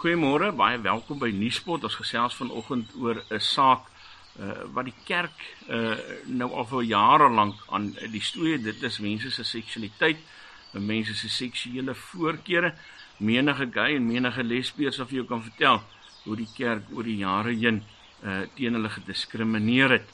Goeiemôre, 0.00 0.46
baie 0.56 0.78
welkom 0.80 1.18
by 1.20 1.28
Nuuspot. 1.28 1.82
Ons 1.84 1.98
gesels 2.00 2.32
vanoggend 2.38 2.88
oor 2.96 3.18
'n 3.20 3.40
saak 3.44 3.82
uh 4.40 4.62
wat 4.72 4.86
die 4.88 4.96
kerk 5.04 5.36
uh 5.68 5.92
nou 6.24 6.48
al 6.56 6.64
vir 6.70 6.82
jare 6.88 7.28
lank 7.28 7.56
aan 7.68 7.90
die 8.12 8.22
storie 8.24 8.56
dit 8.56 8.82
is 8.82 8.96
mense 8.98 9.30
se 9.30 9.44
seksualiteit, 9.44 10.16
mense 10.72 11.14
se 11.14 11.28
seksuele 11.28 11.94
voorkeure. 11.94 12.72
Menige 13.18 13.68
gay 13.74 13.96
en 13.96 14.06
menige 14.06 14.42
lesbiese 14.42 14.96
sal 14.96 15.06
vir 15.06 15.16
jou 15.16 15.26
kan 15.26 15.42
vertel 15.42 15.82
hoe 16.24 16.36
die 16.36 16.48
kerk 16.56 16.88
oor 16.96 17.04
die 17.04 17.20
jare 17.20 17.52
heen 17.52 17.82
uh 18.24 18.48
teen 18.56 18.72
hulle 18.72 18.88
gediskrimineer 18.88 19.90
het. 19.90 20.08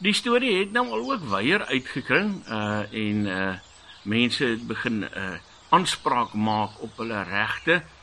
Die 0.00 0.14
storie 0.14 0.56
het 0.60 0.72
nou 0.72 0.86
al 0.88 1.04
ook 1.12 1.28
weier 1.28 1.66
uitgekring 1.68 2.48
uh 2.48 2.80
en 3.04 3.26
uh 3.26 3.54
mense 4.04 4.44
het 4.44 4.66
begin 4.66 5.04
uh 5.04 5.36
aanspraak 5.68 6.32
maak 6.32 6.80
op 6.80 6.96
hulle 6.96 7.22
regte 7.28 7.76
uh 7.76 7.96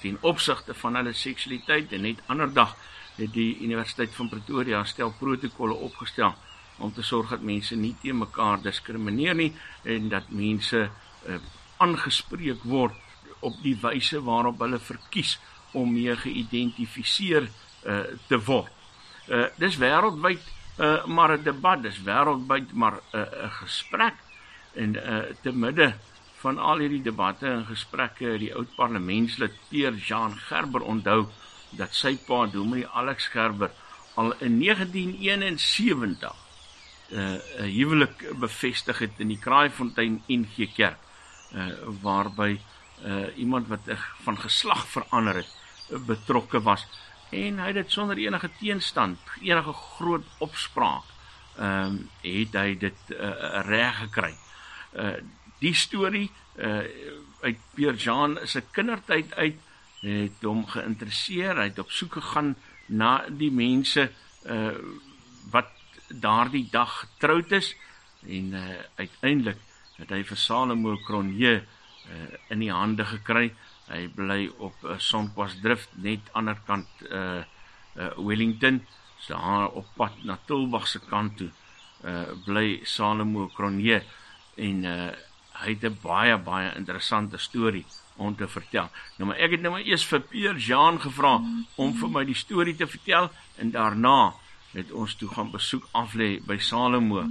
ten 0.00 0.18
opsigte 0.20 0.74
van 0.74 0.96
hulle 0.96 1.12
seksualiteit 1.12 1.92
en 1.92 2.02
net 2.02 2.20
ander 2.26 2.52
dag 2.52 2.76
het 3.16 3.32
die 3.32 3.58
Universiteit 3.62 4.14
van 4.14 4.28
Pretoria 4.28 4.84
stel 4.84 5.14
protokolle 5.18 5.74
opgestel 5.74 6.34
om 6.78 6.92
te 6.92 7.02
sorg 7.02 7.30
dat 7.30 7.42
mense 7.46 7.76
nie 7.78 7.94
teen 8.02 8.18
mekaar 8.18 8.62
diskrimineer 8.62 9.36
nie 9.38 9.52
en 9.82 10.08
dat 10.12 10.30
mense 10.30 10.88
uh 11.28 11.42
aangespreek 11.82 12.62
word 12.70 12.94
op 13.44 13.56
die 13.64 13.74
wyse 13.82 14.20
waarop 14.22 14.60
hulle 14.62 14.78
verkies 14.78 15.32
om 15.74 15.90
mee 15.92 16.14
geïdentifiseer 16.16 17.48
uh 17.48 17.96
te 18.28 18.38
word. 18.46 18.70
Uh 19.28 19.48
dis 19.58 19.78
wêreldwyd 19.82 20.44
uh 20.78 21.04
maar 21.06 21.34
'n 21.36 21.42
debat, 21.42 21.82
dis 21.82 21.98
wêreldwyd 22.06 22.72
maar 22.72 23.00
'n 23.12 23.18
uh, 23.18 23.50
gesprek 23.60 24.14
en 24.74 24.94
uh 24.94 25.22
te 25.42 25.52
midde 25.52 25.94
van 26.44 26.58
al 26.58 26.82
hierdie 26.84 27.02
debatte 27.02 27.48
en 27.48 27.64
gesprekke 27.68 28.36
die 28.42 28.52
oud 28.54 28.74
parlementslid 28.76 29.56
Pierre 29.70 29.96
Jean 29.96 30.36
Gerber 30.48 30.84
onthou 30.84 31.24
dat 31.78 31.96
sy 31.96 32.14
pa 32.26 32.44
Dominee 32.52 32.88
Alex 32.92 33.30
Gerber 33.32 33.72
al 34.20 34.34
in 34.44 34.60
1971 34.60 36.42
'n 37.10 37.18
uh, 37.20 37.66
huwelik 37.78 38.22
bevestig 38.40 38.98
het 38.98 39.18
in 39.20 39.28
die 39.28 39.38
Kraaifontein 39.38 40.22
NG 40.28 40.70
Kerk 40.74 41.00
uh 41.54 41.72
waarby 42.02 42.58
uh 43.04 43.26
iemand 43.36 43.68
wat 43.68 43.90
van 44.24 44.38
geslag 44.38 44.86
verander 44.88 45.36
het 45.42 45.50
uh, 45.90 45.98
betrokke 46.06 46.62
was 46.62 46.86
en 47.30 47.58
hy 47.58 47.66
het 47.72 47.80
dit 47.82 47.92
sonder 47.92 48.18
enige 48.20 48.50
teenstand, 48.58 49.18
enige 49.42 49.72
groot 49.72 50.26
opspraak, 50.38 51.06
ehm 51.58 51.86
um, 51.86 51.96
het 52.22 52.54
hy 52.58 52.76
dit 52.78 53.14
uh, 53.14 53.62
reg 53.66 53.98
gekry. 54.04 54.34
Uh 54.92 55.16
die 55.64 55.74
storie 55.74 56.28
uh 56.60 56.82
uit 57.44 57.60
Pierre 57.76 57.98
Jean 58.00 58.38
se 58.48 58.62
kindertyd 58.72 59.34
uit 59.36 59.58
het 60.04 60.44
hom 60.44 60.62
geïnteresseer. 60.68 61.58
Hy 61.60 61.66
het 61.70 61.80
op 61.82 61.90
soek 61.92 62.18
gegaan 62.20 62.54
na 62.88 63.24
die 63.28 63.50
mense 63.52 64.08
uh 64.44 64.72
wat 65.52 65.72
daardie 66.08 66.66
dag 66.72 66.92
getroud 67.02 67.52
is 67.52 67.74
en 68.28 68.54
uh 68.56 68.64
uiteindelik 69.00 69.60
het 69.98 70.10
hy 70.10 70.22
vir 70.26 70.40
Salomo 70.40 70.96
Cronje 71.06 71.54
uh 71.60 72.28
in 72.52 72.64
die 72.64 72.72
hande 72.72 73.04
gekry. 73.08 73.50
Hy 73.88 74.06
bly 74.16 74.46
op 74.64 74.76
uh, 74.84 74.96
Sonkwasdrift 74.98 75.92
net 76.00 76.32
ander 76.32 76.56
kant 76.66 76.88
uh 77.10 77.42
uh 77.94 78.10
Wellington, 78.16 78.80
so 79.20 79.36
daar 79.36 79.68
op 79.76 79.92
pad 79.96 80.24
na 80.24 80.38
Tulbag 80.46 80.88
se 80.88 81.00
kant 81.10 81.36
toe. 81.38 81.50
Uh 82.04 82.32
bly 82.46 82.80
Salomo 82.84 83.48
Cronje 83.52 84.02
en 84.56 84.84
uh 84.84 85.12
hy 85.62 85.74
het 85.74 85.84
'n 85.84 85.98
baie 86.02 86.36
baie 86.38 86.74
interessante 86.76 87.38
storie 87.38 87.86
om 88.16 88.36
te 88.36 88.48
vertel. 88.48 88.88
Nou 89.16 89.28
maar 89.28 89.38
ek 89.38 89.50
het 89.50 89.60
nou 89.60 89.72
maar 89.72 89.86
eers 89.86 90.06
vir 90.06 90.20
Pierre 90.20 90.58
Jean 90.58 91.00
gevra 91.00 91.40
om 91.76 91.94
vir 91.94 92.10
my 92.10 92.24
die 92.24 92.34
storie 92.38 92.76
te 92.76 92.86
vertel 92.86 93.30
en 93.58 93.70
daarna 93.70 94.34
het 94.72 94.92
ons 94.92 95.14
toe 95.14 95.28
gaan 95.28 95.50
besoek 95.50 95.86
aflê 95.92 96.40
by 96.46 96.58
Salomo 96.58 97.24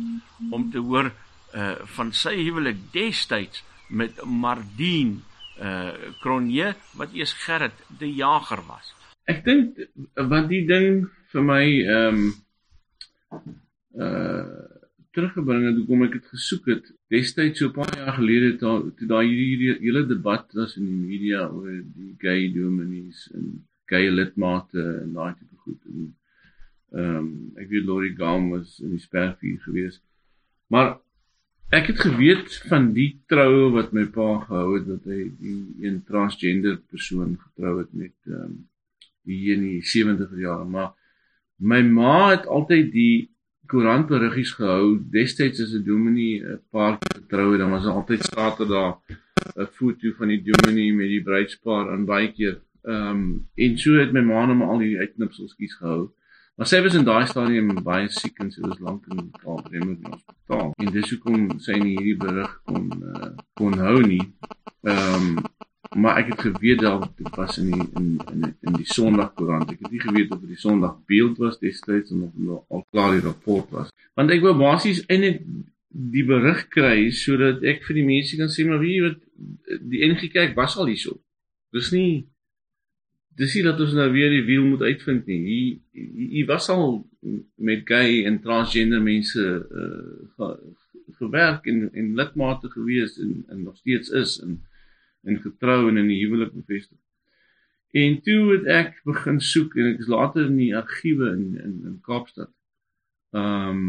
om 0.51 0.71
te 0.71 0.79
hoor 0.79 1.11
uh 1.53 1.75
van 1.95 2.11
sy 2.13 2.35
huwelik 2.43 2.77
destyds 2.91 3.63
met 3.89 4.23
Mardien 4.25 5.23
uh 5.61 5.91
Cronje 6.21 6.75
wat 6.97 7.13
eers 7.13 7.33
Gerrit 7.33 7.83
die 7.87 8.13
jager 8.15 8.63
was. 8.67 8.93
Ek 9.25 9.43
dink 9.45 9.77
wat 10.15 10.49
die 10.49 10.65
ding 10.67 11.05
vir 11.31 11.43
my 11.43 11.63
ehm 11.83 12.23
um, 12.23 13.53
uh 13.99 14.72
teruggebring 15.13 15.67
het 15.67 15.77
hoekom 15.81 16.05
ek 16.07 16.17
dit 16.17 16.31
gesoek 16.33 16.69
het. 16.73 16.89
Destyds 17.13 17.59
so 17.59 17.69
'n 17.69 17.77
paar 17.77 17.93
jaar 17.97 18.15
gelede 18.17 18.57
toe 18.57 19.07
daai 19.13 19.27
hierdie 19.27 19.77
hele 19.79 20.05
debat 20.07 20.45
was 20.53 20.77
in 20.77 20.85
die 20.85 21.01
media 21.09 21.47
oor 21.47 21.69
die 21.99 22.15
gay 22.19 22.51
dominees 22.53 23.29
en 23.33 23.65
gay 23.85 24.09
lidmate 24.09 24.81
en 25.03 25.13
daai 25.13 25.33
tipe 25.37 25.57
goed. 25.65 25.81
En 25.93 26.15
ehm 26.93 27.15
um, 27.17 27.29
ek 27.57 27.69
weet 27.69 27.85
Lori 27.85 28.13
Gam 28.15 28.49
was 28.49 28.79
in 28.79 28.89
die 28.89 29.01
spervuur 29.01 29.59
gewees 29.65 30.01
maar 30.67 30.99
Ek 31.73 31.87
het 31.89 32.03
geweet 32.05 32.53
van 32.69 32.91
die 32.93 33.23
troue 33.25 33.71
wat 33.73 33.95
my 33.97 34.03
pa 34.13 34.27
gehou 34.43 34.75
het 34.75 34.83
dat 34.85 35.07
hy 35.09 35.23
die 35.41 35.87
een 35.87 36.03
transgender 36.05 36.75
persoon 36.77 37.31
getrou 37.39 37.79
het 37.79 37.89
met 37.97 38.13
ehm 38.29 38.43
um, 38.45 38.59
hier 39.23 39.55
in 39.55 39.63
die 39.63 39.79
70er 39.87 40.35
jare, 40.37 40.65
maar 40.67 40.89
my 41.55 41.79
ma 41.87 42.29
het 42.33 42.45
altyd 42.45 42.89
die 42.91 43.32
koerantberiggies 43.67 44.53
gehou. 44.59 44.99
Destyds 45.11 45.61
as 45.61 45.73
'n 45.73 45.83
dominee 45.83 46.41
'n 46.41 46.59
paar 46.71 46.97
getroue, 46.99 47.57
dan 47.57 47.71
was 47.71 47.83
daar 47.83 47.93
altyd 47.93 48.23
Saterdag 48.23 48.99
'n 49.55 49.67
foto 49.71 50.11
van 50.17 50.27
die 50.27 50.43
dominee 50.43 50.93
met 50.93 51.07
die 51.07 51.23
bruidspaar 51.23 51.93
en 51.93 52.05
baie 52.05 52.31
keer 52.31 52.61
ehm 52.83 53.09
um, 53.09 53.47
en 53.55 53.77
so 53.77 53.93
het 53.95 54.11
my 54.11 54.21
ma 54.21 54.45
net 54.45 54.67
al 54.67 54.77
die 54.77 54.99
uitknipseltjies 54.99 55.75
gehou. 55.75 56.11
Maar 56.55 56.67
sy 56.67 56.81
was 56.85 56.93
in 56.93 57.05
daai 57.07 57.25
stadium 57.25 57.69
baie 57.83 58.09
siek 58.13 58.39
en 58.43 58.51
sy 58.51 58.61
was 58.61 58.79
lank 58.79 59.05
in 59.07 59.31
in 59.71 59.93
hospitaal. 60.09 60.73
En 60.77 60.91
dis 60.91 61.09
hoekom 61.09 61.59
sy 61.59 61.77
nie 61.79 61.95
hierdie 61.97 62.17
berig 62.17 62.51
kon 62.65 62.91
uh, 62.91 63.31
kon 63.53 63.73
hou 63.79 64.01
nie. 64.01 64.25
Ehm 64.83 65.15
um, 65.15 65.45
maar 65.95 66.17
ek 66.17 66.33
het 66.33 66.41
geweet 66.47 66.79
dat 66.79 67.05
dit 67.17 67.35
was 67.35 67.57
in 67.57 67.71
die 67.71 67.85
in 67.99 68.07
in 68.31 68.55
in 68.61 68.73
die 68.79 68.87
Sondagkoerant. 68.87 69.71
Ek 69.71 69.79
het 69.85 69.91
nie 69.91 70.01
geweet 70.01 70.31
of 70.31 70.39
dit 70.39 70.55
die 70.55 70.59
Sondag 70.59 70.97
beeld 71.05 71.37
was 71.37 71.59
destyds 71.59 72.11
of 72.11 72.31
nog 72.33 72.63
al 72.67 72.85
klaar 72.89 73.11
die 73.11 73.25
rapport 73.25 73.69
was. 73.69 73.93
Want 74.17 74.33
ek 74.33 74.41
wou 74.45 74.55
basies 74.57 75.03
eintlik 75.05 75.43
die 75.93 76.25
berig 76.25 76.67
kry 76.73 77.11
sodat 77.13 77.63
ek 77.69 77.83
vir 77.85 77.99
die 77.99 78.07
mense 78.07 78.37
kan 78.39 78.49
sê 78.49 78.65
maar 78.65 78.81
wie 78.81 78.99
wat 79.03 79.19
die 79.81 80.01
NG 80.07 80.31
Kerk 80.33 80.55
was 80.57 80.77
al 80.77 80.89
hierso. 80.89 81.19
Dis 81.73 81.91
nie 81.93 82.25
dis 83.37 83.55
nie 83.57 83.63
dat 83.65 83.79
ons 83.81 83.95
nou 83.97 84.09
weer 84.13 84.29
die 84.33 84.45
wiel 84.45 84.65
moet 84.65 84.85
uitvind 84.85 85.29
nie. 85.29 85.79
Hy 85.93 86.43
was 86.49 86.69
al 86.73 87.01
met 87.57 87.85
gay 87.89 88.23
en 88.29 88.41
transgender 88.41 89.01
mense 89.01 89.41
uh, 89.41 90.53
gewerk 91.21 91.65
en 91.69 91.87
en 91.93 92.13
lidmate 92.17 92.69
gewees 92.73 93.17
en 93.21 93.43
en 93.49 93.63
nog 93.63 93.77
steeds 93.77 94.09
is 94.09 94.39
en 94.41 94.61
en 95.23 95.39
getrou 95.41 95.89
en 95.89 95.97
in 95.97 96.09
die 96.11 96.21
huwelik 96.25 96.53
bevestig. 96.53 96.99
En 97.93 98.21
toe 98.25 98.41
het 98.55 98.67
ek 98.73 99.01
begin 99.05 99.39
soek 99.39 99.75
en 99.77 99.91
ek 99.93 99.99
is 100.01 100.11
later 100.11 100.47
in 100.49 100.57
die 100.57 100.73
argiewe 100.75 101.31
in 101.35 101.49
in 101.61 101.73
in 101.91 101.97
Kaapstad. 102.05 102.51
Ehm 103.37 103.69
um, 103.69 103.83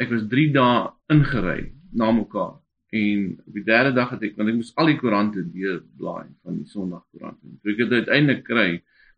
ek 0.00 0.10
was 0.12 0.26
3 0.32 0.50
dae 0.52 0.88
ingery 1.12 1.72
na 1.96 2.10
mekaar 2.12 2.58
en 2.96 3.22
op 3.46 3.54
die 3.56 3.64
derde 3.64 3.92
dag 3.96 4.10
het 4.14 4.24
ek 4.28 4.36
want 4.36 4.52
ek 4.52 4.58
moes 4.58 4.72
al 4.80 4.90
die 4.90 4.98
koerante 5.00 5.44
deur 5.52 5.80
blaai 6.00 6.28
van 6.44 6.58
die 6.60 6.68
Sondagkoerante. 6.70 7.56
Toe 7.62 7.72
ek 7.72 7.80
dit 7.82 7.94
uiteindelik 8.00 8.44
kry, 8.46 8.68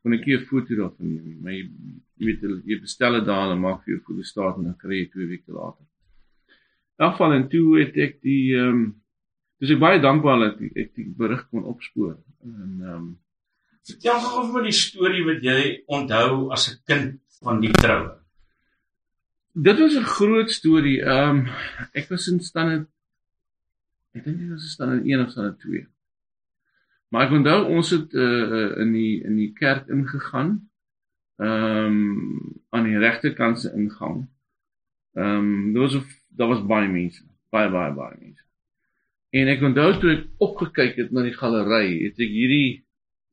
kon 0.02 0.14
ek 0.14 0.26
'n 0.26 0.46
foto 0.50 0.74
daarvan 0.74 1.14
neem. 1.14 1.38
My 1.42 1.54
jy 1.54 2.26
weet 2.26 2.42
jy 2.66 2.80
bestel 2.80 3.18
dit 3.18 3.26
daar 3.26 3.52
en 3.52 3.60
maak 3.60 3.84
vir 3.84 3.94
jou 3.94 4.00
foto 4.06 4.22
staat 4.22 4.58
en 4.58 4.64
dan 4.70 4.78
kry 4.78 5.02
jy 5.02 5.10
twee 5.12 5.28
weke 5.34 5.52
later. 5.52 5.84
Afval 6.98 7.32
en 7.32 7.48
toe 7.48 7.78
het 7.78 7.96
ek 7.96 8.20
die 8.22 8.54
ehm 8.56 8.74
um, 8.74 8.94
dis 9.60 9.72
ek 9.74 9.80
baie 9.82 10.00
dankbaar 10.00 10.38
dat 10.44 10.60
ek, 10.60 10.76
ek 10.76 10.92
die 10.94 11.08
berig 11.22 11.46
kon 11.50 11.64
opspoor. 11.64 12.18
En 12.44 12.76
ehm 12.82 12.94
um, 12.94 13.08
vertel 13.88 14.20
gou 14.20 14.42
vir 14.44 14.54
my 14.54 14.62
die 14.66 14.76
storie 14.76 15.24
wat 15.24 15.44
jy 15.44 15.60
onthou 15.86 16.50
as 16.52 16.68
'n 16.68 16.80
kind 16.84 17.20
van 17.42 17.60
die 17.60 17.72
troue. 17.72 18.18
Dit 19.54 19.78
was 19.80 19.96
'n 19.96 20.12
groot 20.16 20.50
storie. 20.50 21.00
Ehm 21.02 21.38
um, 21.38 21.46
ek 21.94 22.10
was 22.10 22.28
in 22.28 22.40
stand 22.40 22.88
Ek 24.16 24.24
dink 24.24 24.38
dit 24.40 24.50
was 24.50 24.76
dan 24.76 24.92
in 24.92 25.20
1 25.20 25.26
of 25.26 25.34
dan 25.34 25.44
in 25.52 25.56
2. 25.62 25.86
Maar 27.08 27.26
ek 27.26 27.34
onthou 27.38 27.58
ons 27.76 27.90
het 27.94 28.14
uh, 28.14 28.80
in 28.82 28.92
die 28.92 29.22
in 29.24 29.36
die 29.36 29.52
kerk 29.56 29.88
ingegaan. 29.88 30.56
Ehm 31.38 31.86
um, 31.86 32.56
aan 32.74 32.88
die 32.88 32.98
regterkant 32.98 33.60
se 33.60 33.72
ingang. 33.72 34.26
Ehm 35.14 35.38
um, 35.38 35.72
daar 35.72 35.86
was 35.86 35.96
daar 36.28 36.48
was 36.48 36.66
baie 36.66 36.88
mense, 36.88 37.24
baie 37.50 37.70
baie 37.70 37.94
baie 37.94 38.16
mense. 38.20 38.44
En 39.36 39.48
ek 39.52 39.64
onthou 39.66 39.90
toe 40.00 40.12
ek 40.14 40.22
opgekyk 40.44 40.94
het 41.02 41.10
na 41.12 41.24
die 41.26 41.36
galery, 41.36 41.88
het 42.06 42.20
ek 42.24 42.30
hierdie 42.32 42.84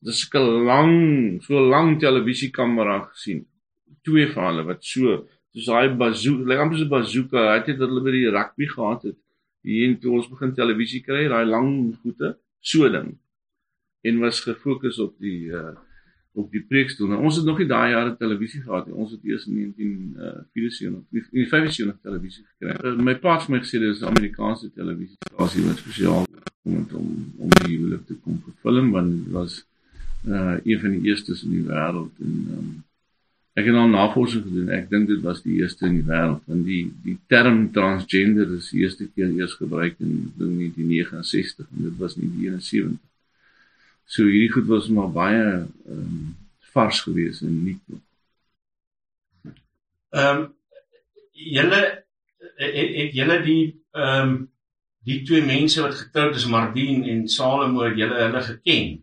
dis 0.03 0.27
'n 0.33 0.65
lang, 0.67 0.95
so 1.41 1.59
lang 1.59 1.99
televisiekamera 1.99 2.97
gesien. 3.11 3.45
Twee 4.03 4.27
van 4.33 4.45
hulle 4.49 4.65
wat 4.67 4.83
so 4.83 5.27
soos 5.53 5.65
daai 5.65 5.95
bazooka, 5.95 6.43
lyk 6.49 6.59
amper 6.59 6.77
so 6.77 6.85
'n 6.85 6.95
bazooka, 6.97 7.53
het 7.55 7.65
dit 7.65 7.79
hulle 7.79 8.03
by 8.03 8.11
die 8.11 8.29
rugby 8.29 8.65
gehad 8.67 9.03
het. 9.03 9.17
Hier 9.63 9.87
en 9.87 9.99
toe 9.99 10.11
ons 10.17 10.29
begin 10.29 10.53
televisie 10.53 11.01
kry, 11.01 11.27
daai 11.27 11.45
lang 11.45 11.95
goeie 12.01 12.35
so 12.59 12.89
ding. 12.89 13.17
En 14.03 14.19
was 14.19 14.41
gefokus 14.41 14.99
op 14.99 15.17
die 15.19 15.49
uh 15.49 15.75
op 16.35 16.51
die 16.51 16.63
preekstoel. 16.67 17.07
Nou, 17.07 17.21
ons 17.23 17.35
het 17.39 17.45
nog 17.47 17.59
nie 17.61 17.67
daai 17.67 17.91
jare 17.91 18.15
televisie 18.19 18.61
gehad 18.61 18.87
nie. 18.87 18.95
Ons 18.95 19.13
het 19.15 19.23
eers 19.23 19.45
in 19.47 19.59
1974 19.59 21.29
in 21.31 21.47
75 21.51 22.01
televisie 22.01 22.43
gekry. 22.43 22.75
Uh, 22.75 22.97
my 23.07 23.15
pa 23.23 23.37
het 23.39 23.47
my 23.53 23.61
gesê 23.63 23.79
dis 23.83 24.03
Amerikaanse 24.03 24.71
televisiestasie 24.75 25.63
wat 25.67 25.79
spesiaal 25.83 26.27
kom 26.65 26.81
om 26.99 27.07
om 27.45 27.55
die 27.61 27.77
huwelik 27.77 28.03
te 28.09 28.17
kom 28.23 28.41
vervilm 28.43 28.91
want 28.95 29.15
dit 29.15 29.31
was 29.37 29.61
uh 30.27 30.57
een 30.63 30.79
van 30.81 30.97
die 30.97 31.11
eerstes 31.11 31.43
in 31.45 31.55
die 31.55 31.65
wêreld 31.69 32.23
en 32.25 32.37
um, 32.57 32.69
ek 33.55 33.69
het 33.69 33.75
al 33.79 33.91
navorsing 33.93 34.43
gedoen. 34.43 34.71
Ek 34.75 34.89
dink 34.91 35.07
dit 35.07 35.21
was 35.23 35.43
die 35.45 35.59
eerste 35.61 35.87
in 35.87 35.99
die 36.01 36.07
wêreld 36.09 36.43
want 36.51 36.65
die 36.67 36.83
die 37.05 37.17
term 37.31 37.67
transgender 37.71 38.55
is 38.57 38.71
die 38.73 38.83
eerste 38.83 39.07
keer 39.07 39.31
eers 39.31 39.55
gebruik 39.61 39.99
in 40.03 40.31
1969 40.41 41.67
en 41.69 41.89
dit 41.89 41.99
was 42.01 42.17
nie 42.19 42.31
die 42.33 42.49
71 42.49 42.99
So 44.05 44.23
hierdie 44.29 44.51
goed 44.53 44.67
was 44.69 44.89
maar 44.89 45.11
baie 45.11 45.43
ehm 45.43 45.69
um, 45.99 46.33
vars 46.75 47.01
gewees 47.01 47.41
en 47.41 47.63
nuut. 47.63 48.01
Ehm 50.15 50.41
um, 50.41 50.43
julle 51.31 51.81
het, 52.57 52.75
het 52.99 53.15
julle 53.15 53.39
die 53.45 53.63
ehm 53.91 54.29
um, 54.29 54.35
die 55.05 55.21
twee 55.21 55.45
mense 55.45 55.81
wat 55.81 55.97
getroud 55.99 56.35
is 56.35 56.47
Mardien 56.49 57.03
en 57.09 57.27
Salomo 57.29 57.85
julle 57.93 58.21
hulle 58.21 58.41
geken? 58.41 58.93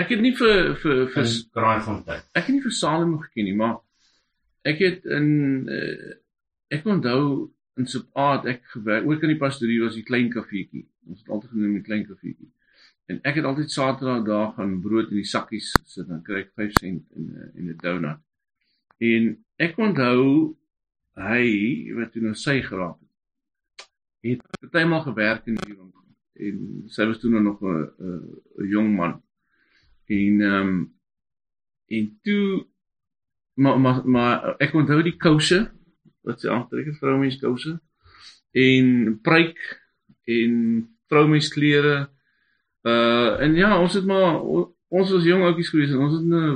Ek 0.00 0.14
het 0.14 0.22
nie 0.24 0.32
vir 0.36 0.74
vir 0.80 1.02
vir 1.12 1.32
Kraaifontein. 1.56 2.22
Ek 2.32 2.46
het 2.46 2.54
nie 2.54 2.64
vir 2.64 2.76
Salomo 2.76 3.20
geken 3.24 3.48
nie, 3.48 3.56
maar 3.56 3.80
ek 4.68 4.80
het 4.84 5.08
in 5.18 5.28
uh, 5.68 6.14
ek 6.72 6.86
onthou 6.88 7.50
in 7.80 7.88
Subaat 7.88 8.48
ek 8.48 8.64
gewerk 8.74 9.08
ook 9.08 9.24
in 9.24 9.34
die 9.34 9.40
pastorie 9.40 9.80
was 9.82 9.96
die 9.96 10.06
klein 10.06 10.28
kafeetjie. 10.32 10.86
Ons 11.08 11.24
het 11.24 11.28
altyd 11.32 11.52
genoem 11.56 11.76
die 11.80 11.86
klein 11.88 12.06
kafeetjie. 12.08 12.48
En 13.10 13.18
ek 13.26 13.40
het 13.40 13.46
altyd 13.48 13.72
Saterdag 13.74 14.24
daar 14.24 14.50
gaan 14.56 14.80
brood 14.80 15.10
in 15.10 15.18
die 15.18 15.26
sakkies 15.26 15.72
sit 15.90 16.06
dan 16.08 16.22
kry 16.26 16.44
ek 16.44 16.52
5 16.58 16.76
sent 16.78 17.16
en 17.18 17.30
en 17.58 17.70
'n 17.72 17.78
donut. 17.82 18.20
En 18.98 19.30
ek 19.58 19.78
onthou 19.78 20.56
hy 21.18 21.46
wat 21.96 22.12
toe 22.12 22.22
nou 22.22 22.34
sy 22.34 22.60
geraak 22.62 22.98
het. 23.00 23.08
Het 24.22 24.60
partymal 24.60 25.02
gewerk 25.08 25.48
in 25.50 25.58
die 25.58 25.74
winkel 25.74 25.88
en 26.46 26.84
sy 26.86 27.06
was 27.08 27.18
toe 27.18 27.30
nog 27.40 27.60
'n 27.62 27.90
'n 27.98 28.68
jong 28.74 28.94
man. 28.96 29.22
En 30.06 30.40
ehm 30.40 30.68
um, 30.68 30.94
en 31.88 32.18
toe 32.22 32.66
maar 33.54 33.80
maar 33.80 34.08
maar 34.08 34.56
ek 34.58 34.74
onthou 34.74 35.02
die 35.02 35.16
kouse 35.16 35.60
wat 36.22 36.40
sy 36.40 36.48
aantrek 36.48 36.86
het 36.86 36.98
vroumens 37.02 37.38
kouse 37.42 37.80
en 38.50 39.20
pruik 39.20 39.58
en 40.24 40.54
vroumens 41.08 41.48
klere 41.48 42.10
Uh 42.82 43.40
en 43.44 43.54
ja, 43.54 43.80
ons 43.80 43.94
het 43.94 44.06
maar 44.06 44.40
ons 44.88 45.10
was 45.10 45.24
jong 45.24 45.42
ouppies 45.44 45.68
gewees 45.68 45.90
en 45.92 46.04
ons 46.06 46.14
het 46.16 46.26
nou 46.26 46.46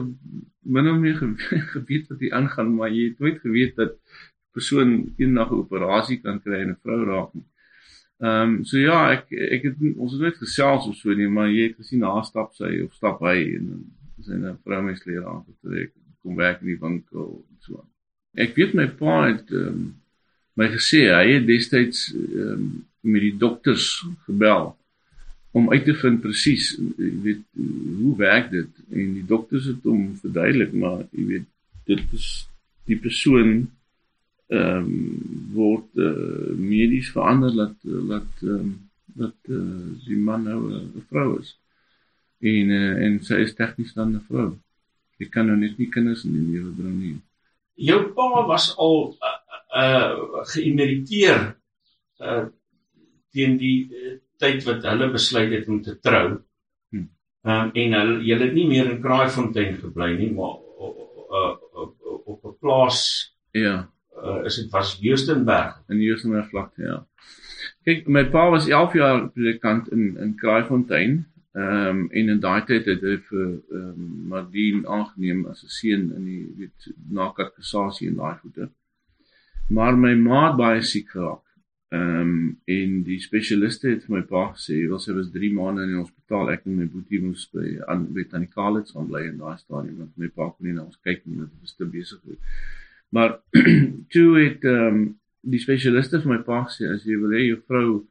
min 0.65 0.88
of 0.88 0.99
meer 0.99 1.19
geweet 1.75 2.06
wat 2.09 2.21
hier 2.21 2.32
aangaan, 2.32 2.75
maar 2.75 2.93
jy 2.93 3.11
het 3.11 3.19
nooit 3.19 3.41
geweet 3.41 3.76
dat 3.76 3.99
persoon 4.56 5.15
eendag 5.17 5.50
'n 5.50 5.61
operasie 5.65 6.21
kan 6.21 6.41
kry 6.43 6.61
en 6.62 6.71
'n 6.71 6.81
vrou 6.82 7.05
raak 7.05 7.35
nie. 7.35 7.47
Ehm 8.23 8.55
um, 8.55 8.65
so 8.65 8.79
ja, 8.79 9.11
ek 9.12 9.32
ek 9.32 9.62
het 9.69 9.76
ons 9.97 10.12
het 10.12 10.21
nooit 10.21 10.38
gesels 10.38 10.87
of 10.88 10.97
so 10.97 11.12
nie, 11.15 11.29
maar 11.29 11.49
jy 11.49 11.69
het 11.69 11.76
gesien 11.76 12.03
haar 12.03 12.25
stap 12.25 12.55
sy 12.55 12.71
of 12.85 12.94
stap 12.94 13.21
hy 13.21 13.38
en 13.59 13.67
sy 14.21 14.32
'n 14.32 14.59
vroumenslede 14.65 15.26
aangetrek 15.26 15.93
kom 16.23 16.37
werk 16.37 16.61
in 16.61 16.73
die 16.73 16.81
winkel 16.81 17.44
en 17.50 17.59
so. 17.61 17.85
Ek 18.35 18.55
weet 18.56 18.75
my 18.75 18.88
pa 18.88 19.26
het 19.26 19.50
ehm 19.50 19.69
um, 19.69 19.94
my 20.56 20.69
gesê 20.71 21.11
hy 21.11 21.26
het 21.35 21.47
destyds 21.47 22.15
ehm 22.15 22.53
um, 22.53 22.87
met 23.00 23.21
die 23.21 23.37
dokters 23.37 24.06
gebel 24.26 24.73
om 25.54 25.70
uit 25.70 25.84
te 25.86 25.94
vind 25.94 26.20
presies 26.22 26.72
jy 26.98 27.10
weet 27.22 27.42
hoe 28.00 28.14
werk 28.18 28.50
dit? 28.50 28.70
En 28.90 29.12
die 29.18 29.26
dokters 29.26 29.68
het 29.70 29.86
hom 29.86 30.08
verduidelik 30.22 30.72
maar 30.74 31.04
jy 31.14 31.26
weet 31.30 31.48
dit 31.90 32.16
is 32.18 32.28
die 32.90 32.98
persoon 32.98 33.54
ehm 34.52 34.88
um, 34.88 34.96
word 35.54 35.86
uh, 35.96 36.52
medies 36.58 37.08
verander 37.14 37.54
dat 37.54 37.76
dat 37.84 38.42
ehm 38.42 38.58
um, 38.58 38.74
dat 39.14 39.36
uh, 39.48 39.94
die 40.06 40.18
man 40.18 40.42
nou 40.42 40.60
'n 40.72 41.04
vrou 41.08 41.38
is. 41.40 41.54
En 42.38 42.70
uh, 42.80 43.04
en 43.04 43.22
sy 43.24 43.38
is 43.46 43.54
tegnies 43.54 43.94
dan 43.94 44.14
'n 44.14 44.24
vrou. 44.28 44.58
Jy 45.18 45.28
kan 45.28 45.46
nou 45.46 45.56
net 45.56 45.78
nie 45.78 45.88
kinders 45.88 46.24
in 46.24 46.32
die 46.32 46.46
lewe 46.52 46.70
bring 46.70 46.98
nie. 47.00 47.16
Jou 47.74 48.00
pa 48.16 48.46
was 48.46 48.76
al 48.76 49.16
uh, 49.22 49.38
uh 49.82 50.42
geïmeriteer 50.52 51.56
uh 52.20 52.44
teen 53.30 53.56
die 53.58 53.88
uh, 53.90 54.18
tyd 54.38 54.64
wat 54.69 54.84
hulle 54.90 55.10
besluit 55.12 55.52
het 55.52 55.69
om 55.69 55.82
te 55.82 55.98
trou. 56.00 56.26
Hm. 56.90 57.06
Um, 57.42 57.70
en 57.72 57.98
hulle 57.98 58.20
jy 58.25 58.38
het 58.40 58.54
nie 58.54 58.69
meer 58.69 58.90
in 58.90 59.02
Kraaifontein 59.02 59.76
gebly 59.82 60.14
nie, 60.19 60.32
maar 60.32 60.60
op 62.25 62.44
'n 62.44 62.56
plaas 62.60 63.00
ja, 63.52 63.88
uh, 64.16 64.44
is 64.44 64.56
dit 64.56 64.70
was 64.70 64.98
Joostenberg 65.00 65.82
in 65.88 66.00
Joostenberg 66.00 66.48
vlakte, 66.48 66.82
ja. 66.82 67.06
Kyk, 67.84 68.06
my 68.08 68.25
pa 68.32 68.48
was 68.50 68.69
11 68.69 68.94
jaar 68.96 69.28
predikant 69.32 69.90
in 69.92 70.16
in 70.16 70.34
Kraaifontein. 70.40 71.25
Ehm 71.54 71.88
um, 71.88 72.06
en 72.10 72.28
in 72.28 72.40
daai 72.40 72.64
tyd 72.66 72.88
het 72.90 73.02
hy 73.06 73.16
vir 73.28 73.44
ehm 73.44 73.90
um, 73.90 74.06
Mardien 74.30 74.87
aangeneem 74.87 75.44
as 75.50 75.62
'n 75.62 75.75
seun 75.78 76.08
in 76.16 76.25
die 76.25 76.46
weet 76.58 76.88
na 77.10 77.28
katekisasie 77.37 78.08
en 78.08 78.16
daai 78.22 78.38
goede. 78.40 78.70
Maar 79.69 79.96
my 79.96 80.14
ma 80.14 80.40
het 80.48 80.56
baie 80.56 80.82
siek 80.82 81.10
geraak. 81.10 81.44
Ehm 81.94 82.20
um, 82.20 82.61
en 82.64 82.94
die 83.06 83.20
spesialiste 83.23 83.91
het 83.93 84.06
vir 84.06 84.14
my 84.17 84.23
pa 84.26 84.44
gesê, 84.55 84.76
"Wel, 84.88 84.99
sy 84.99 85.12
was 85.12 85.31
3 85.31 85.50
maande 85.55 85.82
in 85.82 85.93
die 85.93 86.00
hospitaal. 86.00 86.50
Ek 86.50 86.62
en 86.67 86.79
my 86.79 86.87
boetie 86.94 87.20
moes 87.23 87.44
by 87.52 87.67
aan 87.87 88.06
weet 88.14 88.32
aan 88.35 88.46
die 88.46 88.55
Kalitz 88.55 88.94
gaan 88.94 89.06
bly 89.11 89.23
in 89.29 89.38
daai 89.38 89.58
stadium 89.58 89.99
want 89.99 90.17
my 90.19 90.29
pa 90.29 90.49
kon 90.50 90.67
nie 90.67 90.73
na 90.73 90.85
ons 90.85 90.99
kyk 91.05 91.20
nie, 91.26 91.38
hy 91.41 91.49
was 91.61 91.76
te 91.76 91.85
besig 91.85 92.20
gewees." 92.23 92.41
Maar 93.14 93.31
toe 94.14 94.31
het 94.38 94.64
ehm 94.64 94.88
um, 94.94 95.05
die 95.55 95.61
spesialiste 95.67 96.20
vir 96.23 96.32
my 96.32 96.41
pa 96.49 96.64
gesê, 96.64 96.91
"As 96.94 97.05
jy 97.05 97.17
wil 97.20 97.37
hê 97.37 97.44
jou 97.46 97.61
vrou 97.69 98.06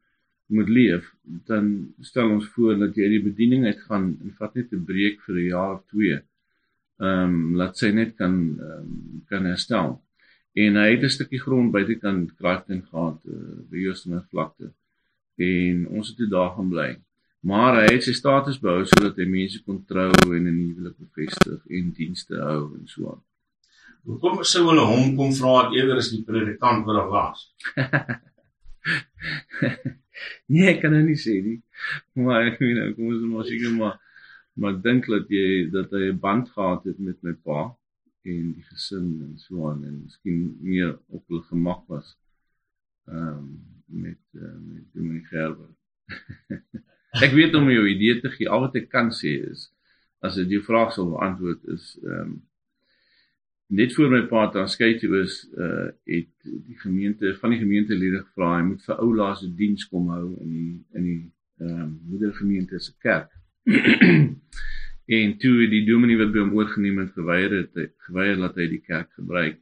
moet 0.48 0.70
leef, 0.70 1.12
dan 1.48 1.94
stel 2.02 2.30
ons 2.30 2.48
voor 2.56 2.78
dat 2.78 2.96
jy 2.96 3.04
uit 3.04 3.16
die 3.18 3.30
bediening 3.32 3.66
uit 3.66 3.82
gaan 3.90 4.08
en 4.24 4.38
vat 4.40 4.56
net 4.56 4.72
'n 4.72 4.86
breek 4.86 5.22
vir 5.26 5.36
'n 5.36 5.50
jaar 5.50 5.76
of 5.76 5.84
2. 5.92 6.22
Ehm 7.02 7.34
um, 7.34 7.56
laat 7.56 7.78
sy 7.78 7.92
net 7.92 8.16
kan 8.16 8.34
um, 8.70 9.24
kan 9.28 9.46
herstel." 9.46 10.00
En 10.54 10.78
hy 10.82 10.90
het 10.92 11.04
'n 11.04 11.10
stukkie 11.10 11.42
grond 11.42 11.72
buitekant 11.72 12.36
Kragten 12.38 12.86
gehad 12.90 13.20
uh, 13.26 13.36
by 13.70 13.78
Joostemer 13.78 14.26
vlakte. 14.30 14.74
En 15.38 15.88
ons 15.88 16.08
het 16.08 16.18
toe 16.18 16.30
daar 16.30 16.54
gaan 16.56 16.70
bly. 16.70 17.02
Maar 17.40 17.82
hy 17.82 17.94
het 17.94 18.04
sy 18.04 18.14
status 18.14 18.60
behou 18.60 18.86
sodat 18.86 19.18
hy 19.18 19.28
mense 19.28 19.64
kon 19.64 19.86
trou 19.86 20.12
en 20.12 20.48
'n 20.48 20.62
huwelik 20.62 20.98
bevestig 20.98 21.62
en 21.70 21.92
dienste 21.92 22.40
hou 22.40 22.78
en 22.78 22.88
so 22.88 23.12
aan. 23.12 23.24
Hoekom 24.04 24.44
sou 24.44 24.68
hulle 24.70 24.86
hom 24.86 25.16
kom 25.16 25.34
vra 25.34 25.72
eerder 25.72 25.98
as 25.98 26.12
die 26.12 26.24
predikant 26.24 26.86
wat 26.86 26.96
daar 26.96 27.10
was? 27.10 27.40
Nee 30.54 30.74
ek 30.74 30.82
kan 30.84 30.94
nou 30.94 31.02
nie 31.04 31.20
sê 31.20 31.40
nie. 31.42 31.60
Maar 32.14 32.52
ek 32.52 32.60
weet 32.62 32.78
nou 32.78 32.90
kom 32.98 33.12
ons 33.12 33.30
maar 33.32 33.48
seker 33.50 33.78
maar 33.78 34.00
maar 34.62 34.76
dink 34.86 35.08
dat 35.10 35.32
jy 35.34 35.70
dat 35.74 35.92
hy 35.92 36.12
'n 36.12 36.20
band 36.22 36.50
gehad 36.56 36.84
het 36.86 37.00
met 37.00 37.18
my 37.26 37.34
pa 37.34 37.62
en 38.24 38.54
die 38.56 38.66
gesin 38.70 39.10
en 39.26 39.38
so 39.38 39.70
aan 39.70 39.84
en 39.88 40.00
miskien 40.04 40.58
meer 40.62 40.96
op 41.08 41.24
hulle 41.28 41.44
gemak 41.52 41.88
was 41.92 42.16
ehm 43.12 43.28
um, 43.38 43.48
met 43.86 44.20
uh, 44.32 44.58
met 44.58 44.86
Dominee 44.94 45.26
Gerber. 45.28 45.70
ek 47.26 47.36
weet 47.36 47.56
om 47.56 47.70
jou 47.70 47.84
idee 47.88 48.20
te 48.20 48.32
gee, 48.34 48.50
al 48.50 48.64
wat 48.66 48.78
ek 48.80 48.90
kan 48.90 49.12
sê 49.14 49.36
is 49.52 49.68
as 50.24 50.40
dit 50.40 50.56
jou 50.56 50.64
vraag 50.64 50.94
sou 50.96 51.10
beantwoord 51.12 51.70
is 51.76 51.94
ehm 52.04 52.20
um, 52.24 52.42
net 53.74 53.94
voor 53.96 54.10
my 54.12 54.22
pa 54.30 54.48
dan 54.54 54.68
skei 54.70 54.96
toe 55.02 55.12
is 55.20 55.36
uh 55.66 55.90
het 56.10 56.34
die 56.46 56.78
gemeente 56.82 57.32
van 57.42 57.54
die 57.54 57.60
gemeentelede 57.60 58.20
gevra 58.26 58.58
hy 58.58 58.66
moet 58.68 58.84
vir 58.88 59.00
oulaas 59.06 59.44
'n 59.44 59.56
diens 59.62 59.88
kom 59.90 60.12
hou 60.14 60.28
in 60.46 60.52
die 60.58 60.76
in 61.00 61.08
die 61.10 61.22
ehm 61.60 61.82
um, 61.82 61.92
moedergemeente 62.12 62.80
se 62.80 62.94
kerk. 63.08 63.32
en 65.06 65.38
toe 65.38 65.68
die 65.68 65.84
dominee 65.86 66.18
wat 66.18 66.32
by 66.32 66.40
hom 66.40 66.54
oorgeneem 66.56 67.02
het 67.04 67.14
geweier 67.18 67.56
het 67.60 67.96
geweier 68.08 68.38
dat 68.40 68.60
hy 68.60 68.68
die 68.72 68.84
kerk 68.84 69.10
gebruik. 69.18 69.60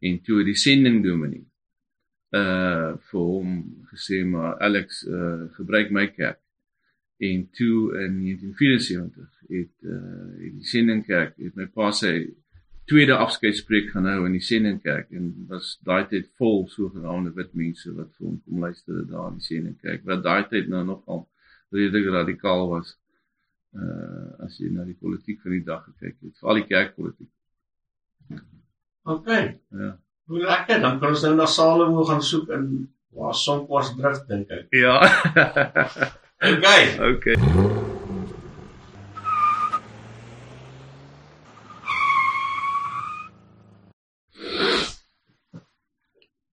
En 0.00 0.20
toe 0.22 0.44
die 0.46 0.58
sending 0.58 1.02
dominee 1.04 1.46
uh 2.36 2.92
vir 3.10 3.24
hom 3.24 3.54
gesê 3.88 4.20
maar 4.24 4.58
Alex 4.60 5.04
uh 5.06 5.48
gebruik 5.56 5.90
my 5.90 6.06
kerk. 6.12 6.40
En 7.18 7.48
toe 7.50 7.96
in 8.04 8.20
1974 8.20 9.30
het 9.48 9.74
uh 9.82 10.36
die 10.38 10.68
sendingkerk 10.74 11.34
het 11.40 11.56
my 11.56 11.66
pa 11.66 11.90
sy 11.90 12.28
tweede 12.88 13.16
afskeidspreek 13.16 13.90
gaan 13.92 14.06
hou 14.08 14.26
in 14.26 14.36
die 14.36 14.44
sendingkerk 14.44 15.10
en 15.16 15.32
was 15.48 15.74
daai 15.84 16.06
tyd 16.08 16.28
vol 16.40 16.62
sogenaamde 16.72 17.34
wit 17.36 17.50
mense 17.58 17.90
wat 17.96 18.08
vir 18.16 18.28
hom 18.28 18.38
kom 18.44 18.62
luister 18.64 19.02
daar 19.10 19.28
in 19.32 19.40
die 19.40 19.48
sendingkerk 19.48 20.06
wat 20.08 20.22
daai 20.24 20.46
tyd 20.52 20.70
nou 20.72 20.84
nogal 20.86 21.26
redelik 21.74 22.08
radikaal 22.14 22.68
was 22.70 22.94
uh 23.76 24.44
as 24.46 24.58
jy 24.60 24.70
na 24.72 24.84
die 24.84 24.96
politiek 24.96 25.42
van 25.42 25.52
die 25.56 25.64
dag 25.64 25.82
gekyk 25.84 26.16
het, 26.22 26.36
veral 26.40 26.60
die 26.60 26.68
kerkpolitiek. 26.68 27.32
OK. 29.08 29.28
Ja. 29.72 29.90
Hoe 30.28 30.40
lekker, 30.44 30.80
dan 30.80 31.00
kan 31.00 31.14
ons 31.16 31.22
nou 31.24 31.34
na 31.36 31.46
Salomo 31.48 32.04
gaan 32.04 32.22
soek 32.22 32.50
in 32.56 32.64
waar 33.16 33.34
Sonkwas 33.34 33.94
drif 33.96 34.24
dink 34.28 34.50
ek. 34.52 34.66
Ja. 34.76 35.00
OK. 36.52 36.66
OK. 37.12 37.26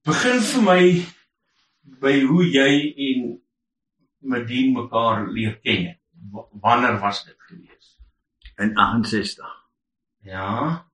Begin 0.05 0.41
vir 0.47 0.63
my 0.63 0.81
by 2.01 2.15
hoe 2.29 2.43
jy 2.45 2.71
en 3.09 3.29
Medien 4.25 4.73
mekaar 4.73 5.27
leer 5.33 5.59
ken 5.65 5.87
het. 5.89 6.04
Wanneer 6.61 6.99
was 6.99 7.23
dit 7.25 7.37
gewees? 7.47 7.97
In 8.57 8.77
68. 8.77 9.45
Ja. 10.25 10.85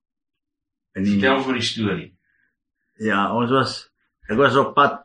In 0.92 1.04
die, 1.06 1.18
Vertel 1.18 1.42
vir 1.46 1.54
die 1.54 1.66
storie. 1.66 2.10
ja, 3.02 3.32
ons 3.34 3.50
was 3.50 3.76
ek 4.28 4.36
was 4.38 4.56
op 4.60 4.74
pad 4.76 5.00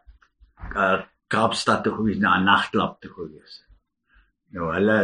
uh, 0.75 1.01
Kaapstad 1.27 1.84
toe 1.84 1.93
gewees 1.96 2.19
na 2.19 2.38
'n 2.38 2.46
nagklub 2.46 3.00
toe 3.01 3.12
gewees. 3.12 3.63
Nou 4.55 4.72
hulle 4.74 4.98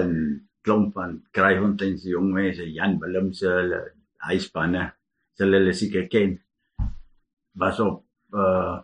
klomp 0.63 0.94
van 0.94 1.18
Kraaifontein 1.32 1.98
se 2.00 2.10
jong 2.10 2.32
mense, 2.32 2.63
Jan 2.72 3.00
Willem 3.00 3.34
se 3.34 3.48
hulle 3.48 3.82
huispanne, 4.30 4.94
se 5.36 5.44
hulle 5.44 5.74
seker 5.74 6.08
ken. 6.08 6.38
Was 7.60 7.80
op 7.80 8.06
uh 8.34 8.80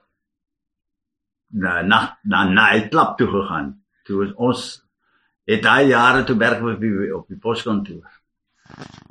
na 1.50 1.81
na 1.81 2.00
na 2.24 2.43
na 2.43 2.65
'n 2.75 2.89
klub 2.89 3.17
toe 3.17 3.27
gegaan. 3.27 3.67
Toe 4.05 4.34
ons 4.36 4.84
het 5.50 5.63
daai 5.65 5.89
jare 5.89 6.24
toe 6.24 6.38
werk 6.38 6.62
op 6.62 6.82
die 6.84 7.15
op 7.15 7.27
die 7.27 7.39
poskantoor. 7.41 8.08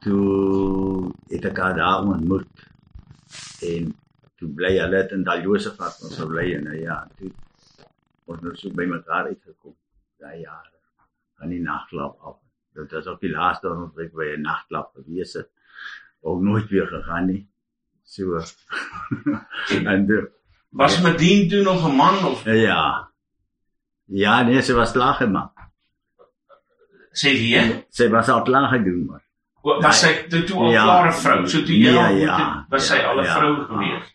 Toe 0.05 1.11
het 1.33 1.49
ek 1.51 1.59
haar 1.59 1.77
daar 1.77 2.07
ontmoet. 2.07 2.65
En 3.67 3.93
toe 4.39 4.49
bly 4.61 4.77
hulle 4.79 5.03
in 5.17 5.27
Daljosefat 5.27 6.03
ons 6.07 6.17
sou 6.17 6.29
bly 6.31 6.47
en 6.55 6.71
ja, 6.79 7.03
toe 7.19 7.33
ons 8.29 8.43
nou 8.45 8.55
so 8.57 8.71
by 8.77 8.87
mekaar 8.87 9.33
uitgekom 9.33 9.75
daai 10.23 10.43
jare 10.45 10.77
aan 11.43 11.53
die 11.55 11.63
nagklub 11.63 12.19
af. 12.27 12.39
Dit 12.75 12.93
was 12.95 13.07
ook 13.11 13.21
die 13.23 13.35
laaste 13.35 13.71
ons 13.71 13.95
week 13.99 14.15
by 14.15 14.35
'n 14.37 14.43
nagklub 14.47 14.91
gewees 14.95 15.35
het. 15.35 15.51
Ook 16.23 16.43
nooit 16.43 16.69
weer 16.71 16.87
gegaan 16.87 17.27
nie. 17.27 17.47
So 18.05 18.41
en 19.93 20.07
de, 20.07 20.31
Was 20.71 21.01
Medien 21.01 21.49
toe 21.49 21.63
nog 21.63 21.89
'n 21.89 21.95
man 21.97 22.25
of 22.25 22.45
ja. 22.45 23.11
Ja, 24.05 24.43
nee, 24.43 24.63
sy 24.63 24.73
was 24.73 24.93
klaar 24.93 25.15
gemaak. 25.15 25.58
Sê 27.23 27.33
jy? 27.35 27.65
Sy 27.91 28.09
was 28.13 28.29
al 28.29 28.43
klaar 28.43 28.69
gedoen 28.75 29.07
maar. 29.07 29.23
Was 29.83 30.01
sy 30.01 30.13
toe, 30.31 30.45
toe 30.49 30.59
al 30.65 30.71
Ja. 30.73 30.85
klare 30.85 31.13
vrou? 31.13 31.47
So 31.47 31.59
toe 31.67 31.75
jy 31.77 31.93
Ja, 31.93 32.07
al 32.07 32.17
ja, 32.17 32.37
het, 32.39 32.71
was 32.71 32.87
sy 32.89 32.99
al 33.05 33.19
'n 33.21 33.25
ja. 33.25 33.35
vrou 33.37 33.55
gewees. 33.67 34.07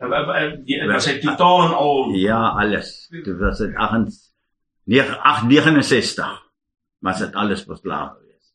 En 0.00 0.08
wa- 0.08 0.56
die- 0.64 0.86
Was 0.88 1.04
sy 1.04 1.18
totaal 1.20 1.62
en 1.68 1.74
al 1.74 2.10
Ja, 2.14 2.40
alles. 2.60 3.08
Dit 3.10 3.38
was 3.38 3.58
dit 3.58 3.74
869. 5.22 6.42
Was 7.00 7.18
dit 7.18 7.34
alles 7.34 7.64
was 7.66 7.80
klaar 7.80 8.08
geweest. 8.16 8.54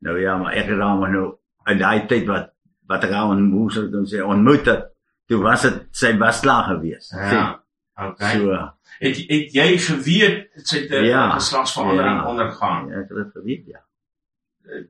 Nou 0.00 0.20
ja, 0.20 0.36
maar 0.36 0.52
ek 0.52 0.66
het 0.68 0.78
maar 0.78 1.10
nou 1.10 1.34
in 1.66 1.78
daai 1.78 2.06
tyd 2.06 2.26
wat 2.26 2.52
wat 2.88 3.04
ek 3.04 3.12
aan 3.12 3.42
moes 3.52 3.76
ek 3.76 3.90
dan 3.92 4.06
sê 4.08 4.22
ontmoet 4.24 4.64
het, 4.66 4.86
toe 5.28 5.42
was 5.42 5.62
dit 5.62 5.82
sy 5.92 6.16
was 6.18 6.40
klaar 6.40 6.64
geweest. 6.64 7.12
Ja. 7.12 7.60
Okay. 7.98 8.32
So 8.38 8.72
Het 8.98 9.16
het 9.28 9.52
jy 9.54 9.78
geweet 9.78 10.50
sy 10.66 10.78
het 10.80 10.90
'n 10.90 11.04
Ja. 11.04 11.30
geslagsverandering 11.34 12.16
Ja. 12.22 12.28
ondergaan 12.30 12.88
ja, 12.88 13.00
ek 13.00 13.08
het 13.08 13.16
dit 13.24 13.32
geweet 13.32 13.66
ja. 13.66 13.80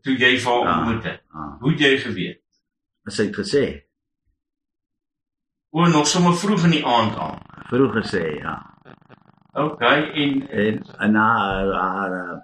toe 0.03 0.17
jy 0.19 0.38
vir 0.38 0.53
haar 0.53 0.65
Ja. 0.65 0.79
ontmoet 0.79 1.05
het? 1.05 1.21
Ah, 1.33 1.61
Hoe 1.61 1.71
het 1.71 1.81
jy 1.81 1.97
geweet? 1.99 2.41
sy 3.07 3.23
het 3.25 3.37
gesê, 3.37 3.83
O, 5.71 5.87
nog 5.87 6.07
sommer 6.07 6.33
vroeg 6.35 6.65
in 6.65 6.71
die 6.71 6.85
aand 6.87 7.17
al. 7.17 7.38
vroeg 7.69 7.93
gesê 7.95 8.38
ja. 8.41 8.55
Okay, 9.53 10.11
en 10.12 10.49
En 10.49 10.83
en 10.99 11.15
haar 11.15 11.73
haar 11.73 12.12
eh, 12.12 12.38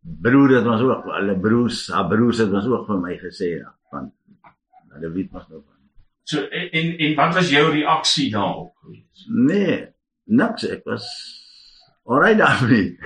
broer 0.00 0.48
het 0.56 0.66
ons 0.66 0.80
ook, 0.82 1.04
hulle 1.04 1.38
broers, 1.38 1.88
haar 1.92 2.08
broers 2.08 2.38
het 2.38 2.52
ons 2.52 2.66
ook 2.66 2.86
vir 2.86 2.98
my 2.98 3.16
gesê 3.18 3.58
ja, 3.58 3.74
van 3.90 4.12
hulle 4.92 5.10
weet 5.12 5.32
mos 5.32 5.48
nou 5.48 5.62
van. 5.66 5.77
So 6.28 6.44
en 6.50 6.88
en 7.06 7.14
wat 7.16 7.34
was 7.38 7.50
jou 7.52 7.66
reaksie 7.72 8.28
daarop? 8.34 8.72
Nee, 9.48 9.78
niks. 10.28 10.64
Ek 10.68 10.82
was 10.88 11.04
alright 12.08 12.38
daarmee. 12.40 12.96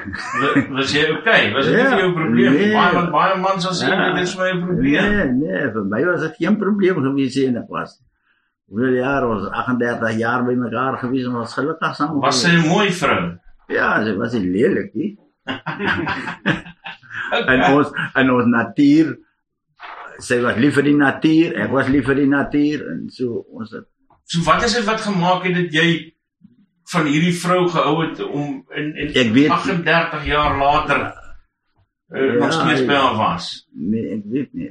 Wa- 0.40 0.64
Was 0.76 0.92
jy 0.94 1.04
okay? 1.16 1.50
Was 1.54 1.66
dit 1.66 1.78
Ja, 1.78 1.90
nie 1.94 2.02
jou 2.02 2.12
probleem? 2.14 2.52
nee. 2.58 2.72
Baie 2.74 2.94
want 2.94 3.10
baie 3.14 3.36
mans 3.42 3.64
sal 3.66 3.74
sê 3.78 3.90
Ja. 3.90 4.12
dit 4.14 4.22
is 4.26 4.36
my 4.38 4.50
probleem. 4.60 5.10
Nee, 5.10 5.26
nee, 5.40 5.70
vir 5.74 5.84
my 5.90 6.02
was 6.06 6.20
dit 6.26 6.36
geen 6.38 6.56
probleem 6.58 7.00
gewees 7.02 7.36
nie 7.38 7.46
en 7.50 7.56
ek 7.62 7.68
was. 7.70 7.96
Hoeveel 8.72 8.94
jaar 9.02 9.26
was 9.28 9.48
38 9.50 10.18
jaar 10.18 10.44
by 10.46 10.54
mekaar 10.56 10.98
gewees 11.02 11.26
en 11.28 11.32
was 11.40 11.54
gelukkig 11.54 11.94
saam. 11.96 12.20
Was 12.20 12.40
sy. 12.42 12.48
'n 12.56 12.68
mooi 12.68 12.90
vrou? 12.90 13.38
Ja, 13.68 14.02
sy 14.04 14.14
was 14.16 14.32
nie 14.34 14.48
lelik 14.50 14.94
nie. 14.94 15.10
Okay. 17.32 17.56
En 17.56 17.62
ons 17.78 17.88
en 18.14 18.30
ons 18.30 18.46
natuur 18.46 19.14
sy 20.22 20.38
was 20.44 20.56
lief 20.56 20.74
vir 20.78 20.86
die 20.86 20.96
natuur, 20.96 21.54
ek 21.64 21.70
was 21.74 21.88
lief 21.88 22.06
vir 22.06 22.14
die 22.22 22.28
natuur 22.30 22.84
en 22.92 23.08
so 23.10 23.42
ons 23.52 23.70
het 23.74 23.88
So 24.24 24.40
wat 24.46 24.62
is 24.64 24.74
dit 24.74 24.84
wat 24.86 25.00
gemaak 25.02 25.42
het 25.44 25.54
dat 25.54 25.72
jy 25.74 26.14
van 26.92 27.06
hierdie 27.10 27.34
vrou 27.34 27.66
gehou 27.68 27.96
het 28.06 28.20
om 28.22 28.62
in 28.76 28.92
in 28.96 29.08
Ek 29.22 29.32
weet- 29.34 29.50
38 29.50 30.24
jaar 30.26 30.56
later 30.58 31.00
uh, 32.12 32.32
nog 32.38 32.52
Ja, 32.52 32.60
steeds 32.60 32.86
by 32.86 32.94
haar 32.94 33.16
was? 33.18 33.66
nee, 33.74 34.06
ek 34.14 34.22
weet 34.24 34.52
nie. 34.54 34.70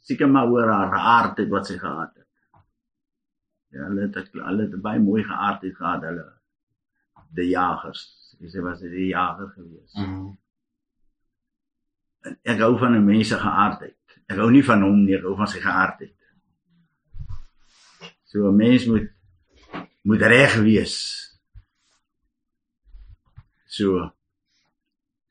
Seker 0.00 0.28
maar 0.28 0.48
oor 0.50 0.68
haar 0.72 0.94
aardheid 0.98 1.48
wat 1.48 1.66
sy 1.66 1.78
gehad 1.78 2.10
het. 2.16 2.26
Ja, 3.70 3.84
hulle 3.86 4.08
het 4.08 4.30
hulle 4.32 4.62
het 4.66 4.80
baie 4.82 4.98
mooi 4.98 5.22
geaardheid 5.24 5.76
gehad 5.76 6.02
hulle 6.02 6.26
die 7.36 7.48
jagers. 7.52 8.00
Sy 8.46 8.60
was 8.60 8.80
'n 8.82 9.06
jager 9.08 9.52
gewees. 9.54 9.94
Mm. 9.94 10.36
En 12.26 12.38
Ek 12.44 12.58
hou 12.60 12.76
van 12.78 12.96
'n 12.96 13.04
mens 13.04 13.28
se 13.28 13.36
geaardheid. 13.38 13.96
Ek 14.30 14.36
hou 14.38 14.50
nie 14.50 14.62
van 14.64 14.82
hom 14.86 15.00
nie, 15.04 15.16
ek 15.16 15.24
hou 15.26 15.34
van 15.36 15.48
sy 15.50 15.60
geaardheid. 15.60 16.14
So 18.30 18.46
'n 18.48 18.56
mens 18.56 18.86
moet 18.86 19.08
moet 20.04 20.22
reg 20.22 20.54
wees. 20.62 20.96
So, 23.66 24.10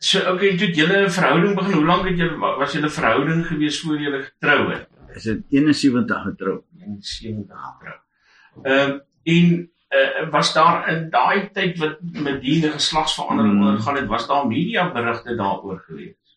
So 0.01 0.19
okay, 0.31 0.55
toe 0.57 0.69
julle 0.71 1.05
'n 1.05 1.11
verhouding 1.11 1.55
begin. 1.55 1.73
Hoe 1.73 1.85
lank 1.85 2.05
het 2.07 2.17
julle 2.17 2.37
wa- 2.39 2.57
was 2.57 2.71
julle 2.73 2.89
verhouding 2.89 3.45
gewees 3.47 3.81
voor 3.81 3.97
julle 3.99 4.21
getrou 4.23 4.71
het? 4.71 4.87
is 5.15 5.23
dit 5.23 5.43
71 5.49 6.23
getrou. 6.23 6.63
In 6.85 6.97
70 7.01 7.57
getrou. 7.65 7.97
Ehm 8.63 8.91
um, 8.91 9.01
en 9.23 9.69
uh, 9.89 10.29
was 10.31 10.53
daar 10.53 10.87
in 10.89 11.09
daai 11.09 11.49
tyd 11.51 11.77
wat 11.77 11.97
met 12.01 12.41
die 12.41 12.61
geslagsverandering 12.61 13.53
Mm. 13.53 13.61
ondergaan 13.67 13.95
het, 13.95 14.07
was 14.07 14.27
daar 14.27 14.47
media 14.47 14.91
berigte 14.93 15.35
daaroor 15.35 15.79
gewees? 15.87 16.28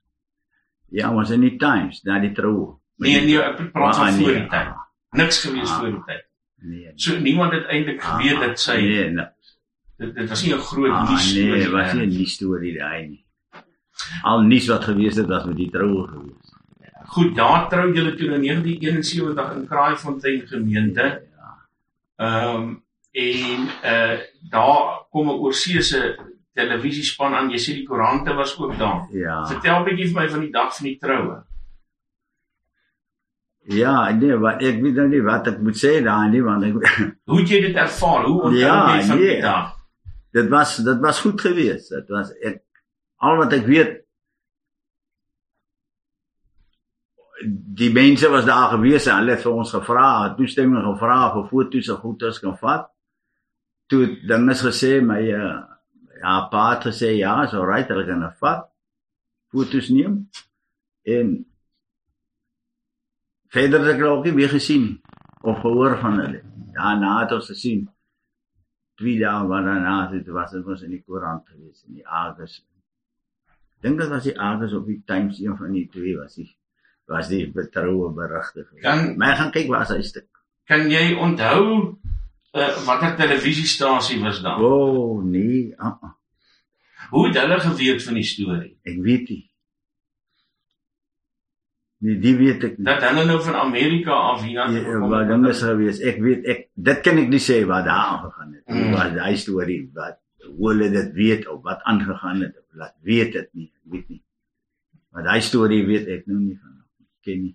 Ja, 0.93 1.11
ons 1.15 1.31
in 1.33 1.41
die 1.41 1.57
Times, 1.57 2.03
na 2.05 2.19
die 2.21 2.33
trou. 2.37 2.79
Nee, 3.03 3.21
nee, 3.25 3.39
ek 3.41 3.73
praat 3.73 3.97
van 3.97 4.07
Ah, 4.07 4.13
voor 4.19 4.27
nee, 4.33 4.41
die 4.41 4.49
tyd. 4.49 4.67
ah, 4.69 4.79
Niks 5.17 5.39
gewees 5.45 5.71
Ah. 5.71 5.79
voor 5.79 5.91
die 5.91 6.03
tyd. 6.07 6.25
Nee. 6.63 6.93
So 6.97 7.19
niemand 7.19 7.53
het 7.53 7.65
eintlik 7.67 8.03
geweet 8.03 8.41
dat 8.41 8.61
sy 8.61 8.77
Nee, 8.77 9.11
nee. 9.11 9.27
dit, 9.99 10.15
dit 10.15 10.29
was 10.29 10.43
nie 10.45 10.55
'n 10.55 10.59
groot 10.59 10.91
Ah, 10.91 11.09
nuus 11.11 11.35
nee, 11.35 11.43
storie 11.47 11.71
was 11.71 11.93
nie 11.95 12.07
'n 12.07 12.09
nuus 12.19 12.33
storie 12.35 12.79
daai 12.79 13.09
nie. 13.09 13.25
Al 14.23 14.41
nuus 14.43 14.67
wat 14.69 14.85
gewees 14.85 15.17
het 15.17 15.27
was 15.27 15.45
met 15.45 15.57
die 15.57 15.71
troue 15.71 16.07
gewees. 16.09 16.55
Goed, 17.07 17.35
daar 17.37 17.69
trou 17.69 17.93
julle 17.95 18.15
toe 18.15 18.29
in 18.35 18.43
1971 18.43 19.53
in 19.57 19.67
Kraaifontein 19.67 20.47
gemeente. 20.47 21.23
Ja. 21.37 21.51
Ehm 22.17 22.75
en 23.13 23.61
uh 23.85 24.19
daar 24.51 25.07
kom 25.11 25.27
'n 25.29 25.41
oorseese 25.45 26.19
televisiespan 26.55 27.35
aan. 27.35 27.51
Jy 27.51 27.59
sê 27.59 27.75
die 27.79 27.87
koerante 27.89 28.35
was 28.35 28.57
ook 28.59 28.77
daar. 28.79 29.07
Ja. 29.13 29.47
Vertel 29.47 29.81
'n 29.81 29.85
bietjie 29.85 30.09
vir 30.13 30.21
my 30.21 30.29
van 30.29 30.41
die 30.41 30.51
dag 30.53 30.77
van 30.77 30.85
die 30.87 30.99
troue. 30.99 31.43
Ja, 33.65 34.11
nee, 34.11 34.37
wat 34.37 34.63
ek 34.63 34.81
weet 34.83 34.95
nou 34.99 35.09
nie 35.09 35.21
wat 35.23 35.47
ek 35.47 35.59
moet 35.63 35.77
sê 35.79 36.03
daar 36.03 36.29
nie 36.29 36.43
want 36.43 36.65
ek 36.65 36.73
Hoe 37.31 37.39
het 37.41 37.49
jy 37.49 37.61
dit 37.61 37.77
ervaar? 37.77 38.25
Hoe 38.25 38.43
onthou 38.43 38.59
Ja, 38.61 38.97
jy 38.97 39.03
van 39.07 39.19
die 39.19 39.27
nee. 39.27 39.41
dag? 39.41 39.79
dit 40.33 40.49
was 40.49 40.77
dit 40.77 40.99
was 41.01 41.21
goed 41.21 41.41
geweest. 41.41 41.91
Dit 41.91 42.09
was 42.09 42.33
ek 42.41 42.63
al 43.21 43.37
wat 43.37 43.53
ek 43.53 43.67
weet 43.67 43.99
die 47.79 47.91
mense 47.93 48.29
was 48.31 48.45
daar 48.47 48.71
gewees 48.71 49.07
en 49.07 49.17
hulle 49.19 49.35
het 49.35 49.43
vir 49.43 49.53
ons 49.53 49.71
gevra, 49.75 50.35
toestemming 50.39 50.85
gevra 50.85 51.33
vir 51.35 51.49
foto's 51.51 51.89
en 51.91 51.97
goeders 51.97 52.39
kan 52.41 52.57
vat. 52.59 52.89
Toe 53.91 54.01
het 54.07 54.23
dinges 54.29 54.63
gesê 54.63 55.01
my 55.05 55.21
uh, 55.35 55.59
ja, 56.23 56.35
pa 56.53 56.65
het 56.75 56.85
gesê 56.87 57.13
ja, 57.19 57.35
so 57.51 57.65
right, 57.67 57.89
hulle 57.91 58.07
kan 58.07 58.21
dit 58.23 58.39
vat. 58.39 58.69
Foto's 59.53 59.89
neem 59.91 60.21
en 61.05 61.33
verder 63.53 63.83
het 63.85 63.95
ek 63.95 64.01
hulle 64.01 64.15
ook 64.17 64.25
nie 64.29 64.37
weer 64.39 64.53
gesien 64.53 64.87
of 65.43 65.59
gehoor 65.65 65.99
van 66.01 66.21
hulle. 66.23 66.43
Daarna 66.77 67.17
het 67.25 67.35
ons 67.37 67.51
gesien 67.53 67.83
twee 69.01 69.19
dae 69.21 69.47
wat 69.51 69.65
daarna 69.67 69.97
het 70.13 70.29
was 70.33 70.53
dit 70.55 70.65
was 70.69 70.83
in 70.87 70.93
die 70.95 71.03
koerant 71.03 71.49
gewees 71.51 71.83
in 71.89 71.99
die 72.01 72.07
Argus. 72.07 72.61
Dink 73.83 73.99
dit 73.99 74.09
was 74.13 74.29
die 74.29 74.37
Argus 74.39 74.73
of 74.79 74.87
die 74.87 75.01
Times 75.09 75.41
een 75.43 75.57
van 75.59 75.73
die 75.75 75.89
twee 75.93 76.17
was 76.21 76.37
die 76.39 76.49
was 77.11 77.29
die 77.29 77.45
betroue 77.53 78.13
berigte. 78.15 78.63
Kan- 78.81 79.17
Maar 79.19 79.33
ek 79.35 79.39
gaan 79.41 79.51
kyk 79.53 79.69
waar 79.69 79.83
is 79.83 79.91
hy 79.91 80.03
stuk. 80.07 80.29
Kan 80.71 80.87
jy 80.91 81.15
onthou 81.19 81.99
uh, 82.55 82.85
watter 82.87 83.17
televisiestasie 83.17 84.21
was 84.21 84.43
daar? 84.43 84.61
O 84.61 84.73
oh, 84.73 85.25
nee, 85.25 85.73
uh 85.79 85.87
-uh. 86.03 86.13
Hoe 87.11 87.27
het 87.27 87.37
hulle 87.37 87.61
geweet 87.61 88.03
van 88.05 88.15
die 88.15 88.25
storie? 88.25 88.79
ek 88.83 88.99
weet 89.03 89.29
nie. 89.29 89.51
Nee, 92.03 92.19
die 92.19 92.35
weet 92.37 92.65
ek 92.67 92.79
nie. 92.79 92.87
Dat 92.89 93.05
hulle 93.07 93.25
nou 93.29 93.39
van 93.45 93.55
Amerika 93.61 94.11
af 94.33 94.43
hiernatoe 94.43 94.81
Ja, 94.81 94.85
gekom 94.89 95.13
het. 95.15 95.29
ding 95.29 95.47
is 95.47 95.63
gewees. 95.63 96.01
Ek 96.01 96.19
weet 96.25 96.49
ek 96.51 96.65
dit 96.75 97.01
kan 97.07 97.19
ek 97.23 97.29
nie 97.31 97.39
sê 97.43 97.61
wat 97.69 97.85
daar 97.87 98.09
aangegaan 98.17 98.53
het. 98.57 98.65
Mm. 98.67 98.91
Wat 98.97 99.15
daai 99.15 99.37
storie 99.39 99.79
wat 99.95 100.19
hoe 100.49 100.69
hulle 100.73 100.89
dit 100.91 101.13
weet 101.15 101.47
of 101.49 101.63
wat 101.63 101.85
aangegaan 101.87 102.43
het. 102.43 102.59
Laat 102.75 102.97
weet 103.07 103.33
dit 103.33 103.49
nie, 103.55 103.69
ek 103.71 103.93
weet 103.95 104.09
nie. 104.09 104.23
Maar 105.13 105.29
daai 105.31 105.41
storie 105.47 105.85
weet 105.87 106.09
ek 106.09 106.27
nou 106.27 106.41
nie 106.41 106.59
van. 106.59 106.75
Ek 107.05 107.29
ken 107.29 107.43
nie. 107.43 107.55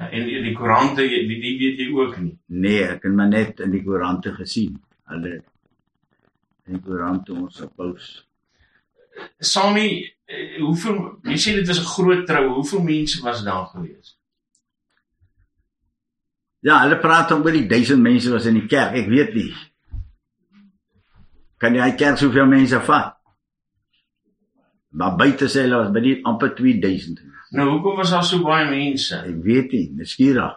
En 0.00 0.24
die, 0.24 0.38
die 0.42 0.54
koerante, 0.56 1.04
die, 1.04 1.26
die 1.28 1.56
weet 1.60 1.80
jy 1.82 1.90
ook 1.92 2.16
nie. 2.22 2.32
Nee, 2.46 2.84
ek 2.88 3.04
het 3.04 3.16
maar 3.16 3.28
net 3.28 3.60
in 3.60 3.74
die 3.74 3.82
koerante 3.84 4.32
gesien. 4.32 4.78
Hulle 5.12 5.34
in 6.70 6.78
die 6.78 6.80
koerante 6.86 7.34
ons 7.36 7.60
op 7.66 7.74
pos. 7.76 8.06
Sammy, 9.44 9.90
eh, 10.24 10.56
hoeveel 10.62 11.02
jy 11.28 11.36
sê 11.36 11.54
dit 11.58 11.68
was 11.68 11.82
'n 11.82 11.90
groot 11.92 12.24
trou. 12.26 12.46
Hoeveel 12.54 12.82
mense 12.82 13.20
was 13.22 13.44
daar 13.44 13.66
gewees? 13.74 14.16
Ja, 16.60 16.80
hulle 16.82 16.98
praat 16.98 17.32
oor 17.32 17.52
die 17.52 17.66
1000 17.66 18.00
mense 18.00 18.30
was 18.30 18.46
in 18.46 18.54
die 18.54 18.66
kerk. 18.66 18.94
Ek 18.94 19.08
weet 19.08 19.34
nie. 19.34 19.52
Kan 21.58 21.74
jy 21.74 21.80
hy 21.80 21.92
kerk 21.96 22.16
soveel 22.18 22.46
mense 22.46 22.80
vat? 22.80 23.19
Maar 24.90 25.16
buite 25.16 25.46
sê 25.50 25.66
hulle 25.66 25.78
was 25.78 25.92
by 25.94 26.02
die 26.04 26.16
amper 26.26 26.54
2000. 26.56 27.22
Nou 27.54 27.68
hoekom 27.70 27.96
was 28.00 28.10
daar 28.14 28.26
so 28.26 28.42
baie 28.46 28.66
mense? 28.70 29.18
Ek 29.26 29.38
weet 29.44 29.72
nie, 29.74 29.86
nuuskierig. 29.98 30.56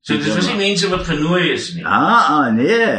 So 0.00 0.16
dit 0.16 0.34
was 0.34 0.48
nie 0.48 0.58
mense 0.58 0.88
wat 0.90 1.04
genooi 1.06 1.50
is 1.52 1.72
nie. 1.76 1.84
Ah, 1.86 2.30
ah 2.34 2.46
nee. 2.54 2.94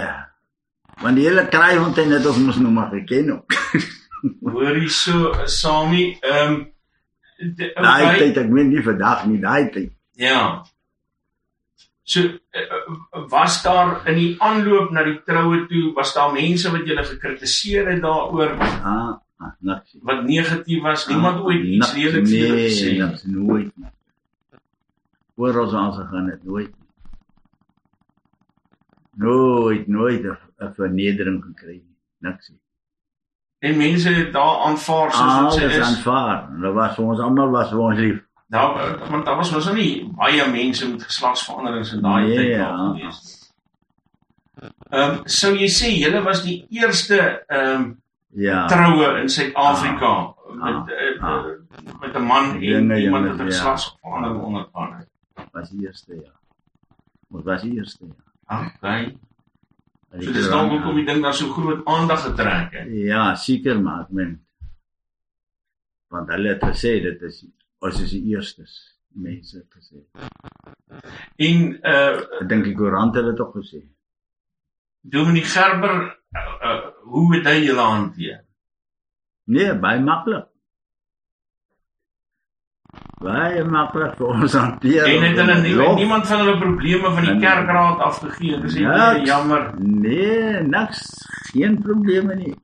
Want 1.01 1.17
die 1.17 1.25
hele 1.25 1.47
kraaifontein 1.49 2.13
het 2.13 2.27
ons 2.29 2.43
mos 2.43 2.59
nou 2.61 2.73
maar 2.73 2.91
geken 2.93 3.31
ook. 3.37 3.57
Hoorie 4.53 4.91
so 4.93 5.33
Sammy, 5.49 6.11
ehm 6.21 6.53
um, 6.53 6.59
Daai 7.57 8.19
tyd 8.19 8.35
ek 8.37 8.51
meen 8.53 8.67
nie 8.69 8.83
vandag 8.85 9.23
nie, 9.25 9.39
daai 9.41 9.71
tyd. 9.73 9.89
Ja. 10.21 10.61
So 12.05 12.27
eh, 12.53 12.61
eh, 12.61 13.23
was 13.31 13.61
daar 13.63 14.03
in 14.11 14.19
die 14.19 14.29
aanloop 14.37 14.91
na 14.93 15.01
die 15.07 15.17
troue 15.25 15.63
toe 15.71 15.89
was 15.97 16.13
daar 16.13 16.33
mense 16.35 16.69
wat 16.69 16.85
julle 16.85 17.05
gekritiseer 17.07 17.89
het 17.89 18.01
daaroor 18.03 18.53
Ah, 18.61 19.17
ah 19.41 19.53
niks. 19.59 19.95
wat 20.01 20.23
negatief 20.23 20.81
was. 20.83 21.07
Niemand 21.07 21.41
ooit 21.41 21.63
iets 21.63 21.91
vir 21.93 22.01
julle 22.01 22.21
gesê 22.21 22.37
Nee, 22.85 22.91
nie. 22.91 23.01
niks, 23.01 23.23
nooit. 23.23 23.73
Oor 25.35 25.59
ons 25.65 25.73
aan 25.73 25.93
gegaan 25.93 26.29
het 26.29 26.43
nooit. 26.43 26.73
Nooit, 29.15 29.87
nooit 29.87 30.23
'n 30.23 30.73
vernedering 30.75 31.43
gekry 31.43 31.71
nie. 31.83 31.95
Niks. 32.19 32.49
nie. 32.49 32.59
En 33.59 33.77
mense 33.77 34.09
het 34.09 34.33
daar 34.33 34.57
aanvaar 34.65 35.11
soos 35.11 35.53
sy 35.55 35.61
Alles 35.63 35.75
is. 35.77 35.81
aanvaar. 35.83 36.49
Hulle 36.51 36.71
was 36.73 36.97
ons 36.97 37.19
almal 37.19 37.49
was 37.51 37.73
ons 37.73 37.97
lief. 37.99 38.19
Eh, 38.49 39.09
want 39.09 39.25
daar 39.25 39.35
was 39.35 39.51
mos 39.51 39.65
nou 39.65 39.75
nie 39.77 40.09
baie 40.15 40.47
mense 40.51 40.89
met 40.89 41.03
geslagsveranderings 41.03 41.93
in 41.93 42.01
daai 42.01 42.27
Nee, 42.27 42.35
tyd 42.37 42.47
ja. 42.47 42.57
daar 42.77 42.95
gewees 42.95 43.21
nie. 43.23 44.69
Ehm 44.89 45.09
um, 45.11 45.21
sou 45.25 45.55
jy 45.55 45.67
sê 45.69 45.87
julle 45.99 46.21
was 46.23 46.43
die 46.43 46.65
eerste 46.69 47.43
ehm 47.47 47.81
um, 47.81 48.00
Ja. 48.33 48.67
troue 48.67 49.19
in 49.19 49.29
Suid-Afrika 49.29 50.35
met 50.53 50.89
eh, 50.89 51.23
ah. 51.23 51.45
eh, 51.45 51.99
met 51.99 52.15
'n 52.15 52.21
man 52.21 52.53
en 52.53 52.59
Dinge, 52.59 53.01
iemand 53.01 53.27
wat 53.27 53.37
'n 53.37 53.39
ja. 53.39 53.45
geslagsverandering 53.45 54.41
ondergaan 54.41 54.93
het. 54.97 55.09
was 55.51 55.69
die 55.69 55.87
eerste 55.87 56.15
ja. 56.15 56.31
Ons 57.29 57.43
was 57.43 57.61
die 57.61 57.73
eerste 57.73 58.05
ja. 58.05 58.65
Okay. 58.75 59.17
En 60.09 60.19
die 60.19 60.27
So 60.27 60.33
dis 60.33 60.47
dalk 60.47 60.69
hoekom 60.69 60.95
die 60.95 61.05
ding 61.05 61.21
daar 61.21 61.33
so 61.33 61.51
groot 61.51 61.85
aandag 61.85 62.21
getrek 62.21 62.71
het. 62.71 62.87
Ja, 62.91 63.35
seker 63.35 63.81
maar 63.81 64.01
ek 64.01 64.09
meen 64.09 64.39
want 66.11 66.29
hulle 66.29 66.49
het 66.49 66.63
gesê 66.63 66.99
dit 67.01 67.21
is 67.21 67.45
ons 67.79 68.01
is 68.01 68.11
die 68.11 68.23
eerstes 68.33 68.97
mense 69.07 69.57
het 69.57 69.77
gesê. 69.77 70.03
En 71.35 71.71
uh 71.83 72.41
Ek 72.41 72.47
dink 72.49 72.67
die 72.67 72.75
koerant 72.75 73.15
het 73.15 73.25
dit 73.25 73.39
ook 73.39 73.55
gesê. 73.55 73.81
Dominee 75.01 75.43
Gerber 75.43 75.95
uh, 76.35 76.41
uh, 76.69 76.90
hoe 77.03 77.35
het 77.35 77.45
hy 77.45 77.57
julle 77.65 77.81
hanteer? 77.81 78.39
Nee, 79.51 79.73
baie 79.79 79.99
maklik. 79.99 80.47
Baie 83.21 83.61
maklik 83.63 84.15
vir 84.17 84.31
ons 84.33 84.53
hanteer. 84.57 85.05
En 85.11 85.23
het 85.27 85.37
hulle 85.39 85.57
nie, 85.61 85.75
Lof. 85.77 85.95
niemand 85.99 86.27
van 86.27 86.41
hulle 86.43 86.57
probleme 86.61 87.11
van 87.13 87.27
die 87.27 87.37
kerkraad 87.43 87.99
afgegee. 88.07 88.59
Dis 88.63 88.75
Niks. 88.79 88.87
baie 88.97 89.25
jammer. 89.25 89.67
Nee, 89.79 90.61
niks, 90.65 91.03
geen 91.51 91.77
probleme 91.81 92.35
nie. 92.35 92.55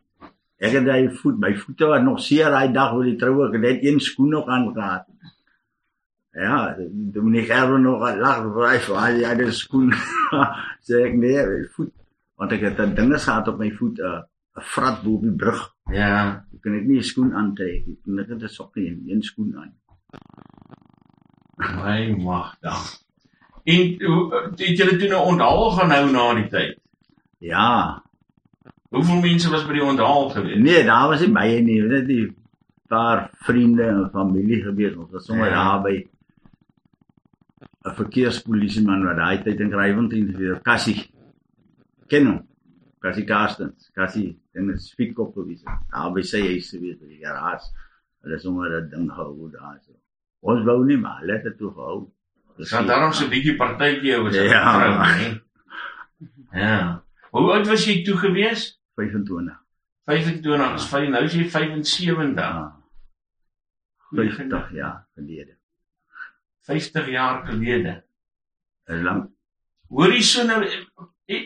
Ek 0.58 0.73
het 0.73 0.88
daai 0.88 1.12
voet, 1.19 1.38
my 1.39 1.52
voete 1.56 1.86
was 1.86 2.02
nog 2.02 2.17
seer 2.26 2.50
daai 2.50 2.71
dag 2.73 2.95
oor 2.97 3.06
die 3.06 3.15
troue, 3.21 3.45
ek 3.47 3.54
het 3.60 3.62
net 3.67 3.84
een 3.86 4.00
skoen 4.02 4.30
nog 4.34 4.47
aangehad. 4.50 5.06
Ja, 6.38 6.73
toe 7.13 7.21
meneer 7.26 7.45
Gerber 7.50 7.80
nog 7.82 8.02
lag 8.17 8.41
vir 8.45 8.65
hy 8.69 8.78
vir 8.88 8.97
hy 9.02 9.12
het 9.26 9.39
'n 9.45 9.52
skoen. 9.54 9.93
Sê 10.88 11.06
ek 11.06 11.13
nee, 11.17 11.45
my 11.45 11.63
voet, 11.76 11.93
want 12.38 12.52
ek 12.52 12.62
het 12.62 12.80
'n 12.80 12.93
dinge 12.95 13.17
gehad 13.19 13.47
op 13.47 13.58
my 13.60 13.71
voet, 13.71 14.00
'n 14.00 14.23
'n 14.58 14.62
vrat 14.62 15.04
bo 15.04 15.13
op 15.15 15.21
die 15.21 15.32
brug. 15.36 15.73
Ja. 15.91 16.45
Ek 16.54 16.62
kan 16.62 16.73
ek 16.73 16.86
nie 16.86 16.97
'n 16.97 17.04
skoen 17.04 17.34
aantrek 17.34 17.86
nie. 17.88 17.97
Ek 18.19 18.30
het 18.30 18.41
'n 18.43 18.47
sokkie 18.47 18.88
en 18.88 19.04
een 19.08 19.21
skoen 19.21 19.56
aan. 19.58 19.73
My 21.58 22.15
magdag. 22.21 22.97
En 23.63 23.82
het 24.56 24.78
julle 24.78 24.97
toe 24.97 25.10
nou 25.10 25.23
onthaal 25.34 25.71
gaan 25.71 25.91
hou 25.91 26.12
na 26.12 26.34
die 26.34 26.47
tyd? 26.47 26.78
Ja, 27.39 28.02
Hoeveel 28.89 29.19
mense 29.19 29.50
was 29.52 29.65
by 29.67 29.73
die 29.73 29.84
onthaal 29.84 30.30
gewees? 30.30 30.62
Nee, 30.63 30.84
daar 30.86 31.10
was 31.10 31.19
nie 31.19 31.32
baie 31.36 31.62
nie, 31.62 31.82
net 31.82 32.06
die 32.08 32.36
paar 32.88 33.30
vriende 33.43 33.84
en 33.84 34.10
familie 34.13 34.62
gewees. 34.63 34.95
Ons 34.95 35.12
was 35.12 35.26
sommer 35.26 35.50
Ja. 35.50 35.56
daar 35.56 35.82
by 35.84 36.08
'n 37.86 37.95
verkeerspolisieman 37.95 39.04
wat 39.04 39.15
daai 39.17 39.43
tyd 39.43 39.60
in 39.60 39.73
Rywondien 39.73 40.32
gewees, 40.34 40.62
Cassie. 40.63 41.10
Ken 42.07 42.25
hom? 42.25 42.41
Cassie 43.03 43.25
Carstens, 43.25 43.89
Cassie, 43.93 44.39
en 44.53 44.71
'n 44.71 44.77
spietkop 44.79 45.33
gewees. 45.35 45.63
Daar 45.91 46.11
by 46.13 46.21
sy 46.21 46.41
huis 46.41 46.71
by 46.71 46.95
die 47.07 47.19
garage. 47.23 47.67
Hulle 48.23 48.39
sommer 48.39 48.69
'n 48.81 48.89
ding 48.89 49.09
gehou 49.11 49.51
daar 49.51 49.79
so. 49.85 49.93
Ons 50.41 50.65
wou 50.65 50.85
nie 50.85 50.97
maar 50.97 51.21
let 51.23 51.43
dit 51.43 51.57
toe 51.57 51.71
gehou. 51.71 52.11
Dis 52.57 52.69
dan 52.69 52.87
daarom 52.87 53.13
so 53.13 53.25
'n 53.25 53.29
bietjie 53.29 53.55
partytjie 53.57 54.17
oor 54.17 54.31
sy 54.31 54.43
Ja. 54.49 54.79
vrou, 54.79 54.93
hè. 55.03 55.41
Ja. 56.53 57.03
Hoe 57.31 57.51
oud 57.53 57.67
was 57.67 57.85
jy 57.85 58.03
toe 58.03 58.17
gewees? 58.17 58.79
25. 58.95 59.57
25 60.05 60.73
is 60.75 60.85
5 60.87 61.09
nou 61.09 61.23
is 61.23 61.33
jy 61.33 61.43
75. 61.49 62.35
Ja, 62.35 62.77
50 64.11 64.71
jaar 64.71 65.07
gelede. 65.15 65.57
50 66.61 67.07
jaar 67.07 67.45
gelede. 67.45 68.03
Is 68.87 69.01
lank. 69.01 69.29
Hoorie 69.89 70.21
so 70.23 70.43
nou 70.47 70.63
eh, 70.63 70.85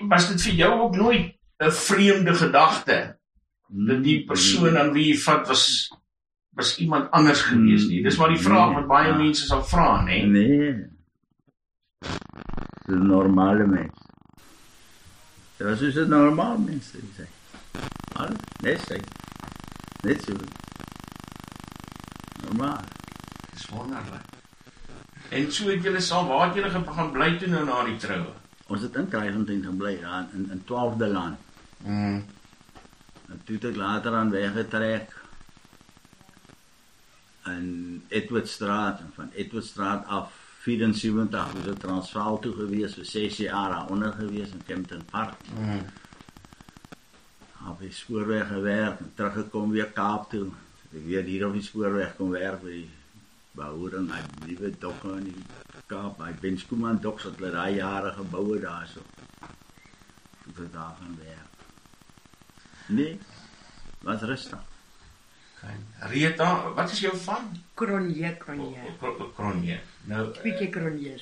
was 0.09 0.27
dit 0.29 0.41
vir 0.41 0.53
jou 0.53 0.71
ook 0.81 0.95
nooit 0.95 1.33
'n 1.59 1.71
vreemde 1.71 2.33
gedagte 2.33 3.17
dat 3.69 4.03
die 4.03 4.25
persoon 4.25 4.77
aan 4.77 4.93
wie 4.93 5.13
jy 5.13 5.17
vat 5.17 5.47
was 5.47 5.89
was 6.55 6.77
iemand 6.77 7.11
anders 7.11 7.41
gewees 7.41 7.87
nie. 7.87 8.03
Dis 8.03 8.17
maar 8.17 8.29
die 8.29 8.39
vraag 8.43 8.73
wat 8.73 8.87
baie 8.87 9.07
Ja. 9.07 9.17
mense 9.17 9.45
sal 9.45 9.63
vra, 9.63 10.03
nê. 10.05 10.25
Nee. 10.27 10.73
Dis 12.85 12.95
'n 12.95 13.07
normale 13.07 13.65
mens. 13.67 13.97
Dit 15.57 15.81
is 15.81 15.95
'n 15.95 16.09
normaal 16.09 16.57
mens, 16.57 16.93
sê. 16.93 17.25
Al, 18.15 18.35
net 18.61 18.79
sê. 18.89 18.99
Net 20.03 20.23
so. 20.23 20.33
Normaal. 22.43 22.83
Dis 23.53 23.65
wonderlik. 23.69 24.25
En 25.29 25.51
so 25.51 25.69
het 25.69 25.83
julle 25.83 25.99
saam 25.99 26.27
waar 26.27 26.47
het 26.47 26.55
julle 26.55 26.69
gaan 26.69 27.11
bly 27.11 27.37
toe 27.37 27.47
nou 27.47 27.65
na 27.65 27.83
die 27.83 27.97
troue? 27.97 28.40
Ons 28.71 28.85
het 28.87 28.95
in 28.95 29.09
Kraaifontein 29.11 29.63
gebly 29.67 29.97
daar 30.01 30.29
in 30.37 30.45
in 30.55 30.61
12de 30.69 31.09
laan. 31.11 31.37
Mm. 31.83 32.21
En 33.31 33.41
toe 33.43 33.55
het 33.55 33.65
ek 33.71 33.79
later 33.79 34.15
aan 34.15 34.31
weggetrek 34.31 35.17
in 37.51 38.03
Edwardstraat 38.07 38.99
en 38.99 39.11
van 39.15 39.31
Edwardstraat 39.33 40.05
af 40.05 40.37
74 40.61 41.53
was 41.53 41.63
dit 41.63 41.79
Transvaal 41.79 42.39
toe 42.39 42.53
gewees 42.53 42.93
vir 42.99 43.05
6 43.05 43.37
jaar 43.37 43.71
daaronder 43.75 44.13
gewees 44.13 44.51
in 44.51 44.63
Kempton 44.65 45.03
Park. 45.09 45.35
Mm. 45.57 45.85
op 47.69 47.79
die 47.79 47.91
spoorweg 47.93 48.47
gewerk 48.47 48.99
en 48.99 49.11
teruggekom 49.15 49.71
weer 49.71 49.91
Kaap 49.93 50.29
toe. 50.29 50.47
Ek 50.91 51.05
weer 51.05 51.23
hier 51.23 51.45
op 51.47 51.53
die 51.53 51.65
spoorweg 51.65 52.15
kom 52.17 52.33
werk 52.33 52.63
by 52.63 52.73
die 52.81 52.89
behouding 53.57 54.09
hy 54.11 54.21
liewe 54.47 54.71
dokke 54.79 55.17
in 55.19 55.29
die 55.29 55.43
Kaap. 55.91 56.21
Hy 56.23 56.31
Benskoeman 56.41 56.99
doks 57.03 57.27
het 57.27 57.39
hulle 57.39 57.51
daai 57.55 57.75
jare 57.77 58.13
geboue 58.15 58.59
daarso. 58.63 59.03
Toe 60.53 60.63
het 60.63 60.73
daar 60.73 60.95
gaan 60.99 61.17
werk. 61.19 61.65
Nee, 62.91 63.17
was 64.07 64.21
rustig. 64.21 64.59
Rita, 66.09 66.47
wat 66.73 66.91
is 66.91 66.99
jou 67.03 67.13
van? 67.25 67.51
Kronje, 67.77 68.31
kronje. 68.37 68.81
Kronje. 69.35 69.77
Nou 70.09 70.23
Bietjie 70.41 70.69
kronje. 70.73 71.13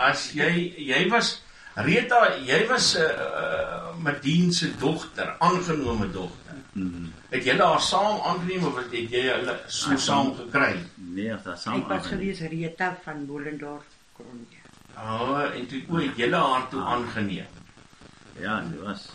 as 0.00 0.30
jy 0.32 0.52
jy 0.88 1.02
was 1.12 1.34
Rita, 1.74 2.36
jy 2.42 2.66
was 2.66 2.94
'n 2.96 3.00
uh, 3.00 3.06
uh, 3.06 3.96
Medien 4.02 4.52
se 4.52 4.76
dogter, 4.78 5.36
aangenome 5.38 6.10
dogter. 6.10 6.54
Mm. 6.72 7.12
Het 7.28 7.44
jy 7.44 7.56
haar 7.58 7.80
saam 7.80 8.20
aangeneem 8.20 8.64
of 8.66 8.76
het 8.76 8.92
jy 8.92 9.22
hulle 9.28 9.58
so 9.66 9.96
saam 9.96 10.34
gekry? 10.34 10.76
Nee, 10.94 11.28
dat 11.28 11.46
Ek 11.46 11.58
saam. 11.58 11.86
was 11.88 12.06
gewees 12.06 12.40
Rita 12.40 12.98
van 13.04 13.26
Bolendorf 13.26 13.84
Kronje. 14.14 14.58
Ah, 14.94 15.54
en 15.54 15.66
toe 15.66 15.82
o, 15.88 15.96
het 15.96 16.16
jy 16.16 16.30
haar 16.30 16.68
toe 16.68 16.80
aangeneem. 16.82 17.46
Ja, 18.40 18.60
die 18.60 18.78
was 18.78 19.08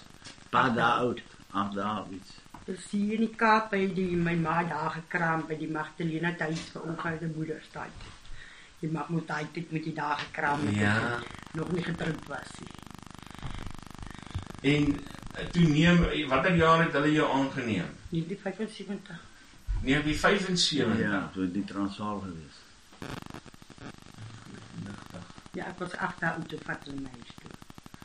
paar 0.49 0.73
dae 0.75 0.91
oud, 1.03 1.21
agt 1.51 1.75
dae 1.75 2.03
iets. 2.11 2.31
Dus 2.65 2.85
hier 2.91 3.13
in 3.13 3.25
die 3.25 3.35
Kaap 3.35 3.71
by 3.71 3.93
die 3.93 4.15
my 4.15 4.35
ma 4.39 4.63
daar 4.63 4.91
gekraam 4.91 5.43
by 5.47 5.57
die 5.59 5.67
Magdalena 5.67 6.31
huis 6.39 6.61
vir 6.71 6.81
ongehuide 6.81 7.27
moederstyd. 7.35 7.91
Die 8.83 8.91
ma 8.91 9.05
moet 9.07 9.27
daai 9.27 9.45
tyd 9.55 9.69
met 9.71 9.85
die 9.87 9.93
daar 9.95 10.17
gekraam 10.19 10.65
het. 10.67 10.75
Ja. 10.75 10.95
ek 11.15 11.55
Nog 11.55 11.71
nie 11.71 11.83
getroud 11.83 12.25
was 12.27 12.49
nie. 12.59 12.73
En 14.73 14.89
eh, 15.33 15.45
toe 15.55 15.63
neem 15.67 16.01
watter 16.27 16.55
jaar 16.55 16.83
het 16.83 16.91
hulle 16.97 17.11
jou 17.11 17.29
aangeneem? 17.31 17.87
Nie 18.09 18.25
die 18.27 18.39
75. 18.41 19.21
Nee, 19.81 20.01
wie 20.03 20.19
75. 20.19 20.99
Ja, 20.99 21.29
so 21.33 21.47
die 21.51 21.63
Transvaal 21.63 22.19
gewees. 22.19 22.59
Ja, 25.53 25.65
ek 25.69 25.79
was 25.79 25.95
8 25.95 26.19
jaar 26.19 26.33
oud 26.41 26.49
toe 26.49 26.59
vat 26.65 26.87
hulle 26.87 27.01
my 27.05 27.23
toe. 27.39 27.51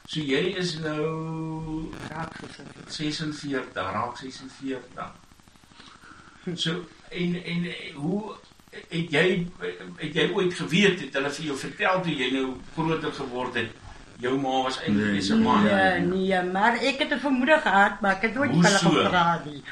So 0.09 0.21
jy 0.21 0.43
is 0.63 0.77
nou 0.85 1.91
Raak 2.09 2.39
gesit. 2.39 2.77
46, 2.87 3.73
raak 3.75 4.17
46. 4.23 5.11
So 6.55 6.85
en 7.09 7.35
en 7.43 7.67
eh, 7.73 7.95
hoe 7.95 8.37
het 8.71 9.11
jy 9.11 9.47
het 9.99 10.15
jy 10.15 10.31
ooit 10.35 10.55
geweet 10.55 11.01
het 11.01 11.15
hulle 11.15 11.31
vir 11.31 11.45
jou 11.45 11.57
vertel 11.57 12.01
toe 12.03 12.15
jy 12.17 12.31
nou 12.33 12.47
groter 12.75 13.13
geword 13.13 13.55
het 13.55 13.71
jou 14.21 14.39
ma 14.41 14.63
was 14.63 14.81
eintlik 14.83 15.07
Nee, 15.07 15.21
nee, 15.21 15.31
'n 15.39 15.43
man. 15.43 15.65
Nee, 15.65 16.01
nee, 16.01 16.43
maar 16.53 16.75
ek 16.83 16.99
het 16.99 17.13
'n 17.15 17.19
vermoede 17.19 17.59
gehad, 17.63 18.01
maar 18.01 18.13
ek 18.17 18.23
het 18.23 18.35
nooit 18.35 18.55
met 18.57 18.81
hulle 18.81 19.03
gepraat 19.05 19.45
nie. 19.45 19.63